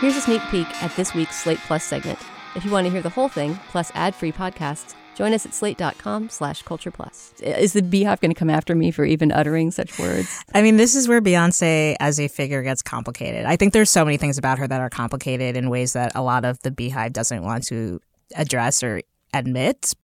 [0.00, 2.18] Here's a sneak peek at this week's Slate Plus segment.
[2.54, 6.28] If you want to hear the whole thing, plus ad-free podcasts, join us at slate.com
[6.28, 7.32] slash culture plus.
[7.40, 10.44] Is the Beehive going to come after me for even uttering such words?
[10.54, 13.46] I mean, this is where Beyonce as a figure gets complicated.
[13.46, 16.22] I think there's so many things about her that are complicated in ways that a
[16.22, 18.00] lot of the Beehive doesn't want to
[18.34, 19.02] address or
[19.32, 19.94] admits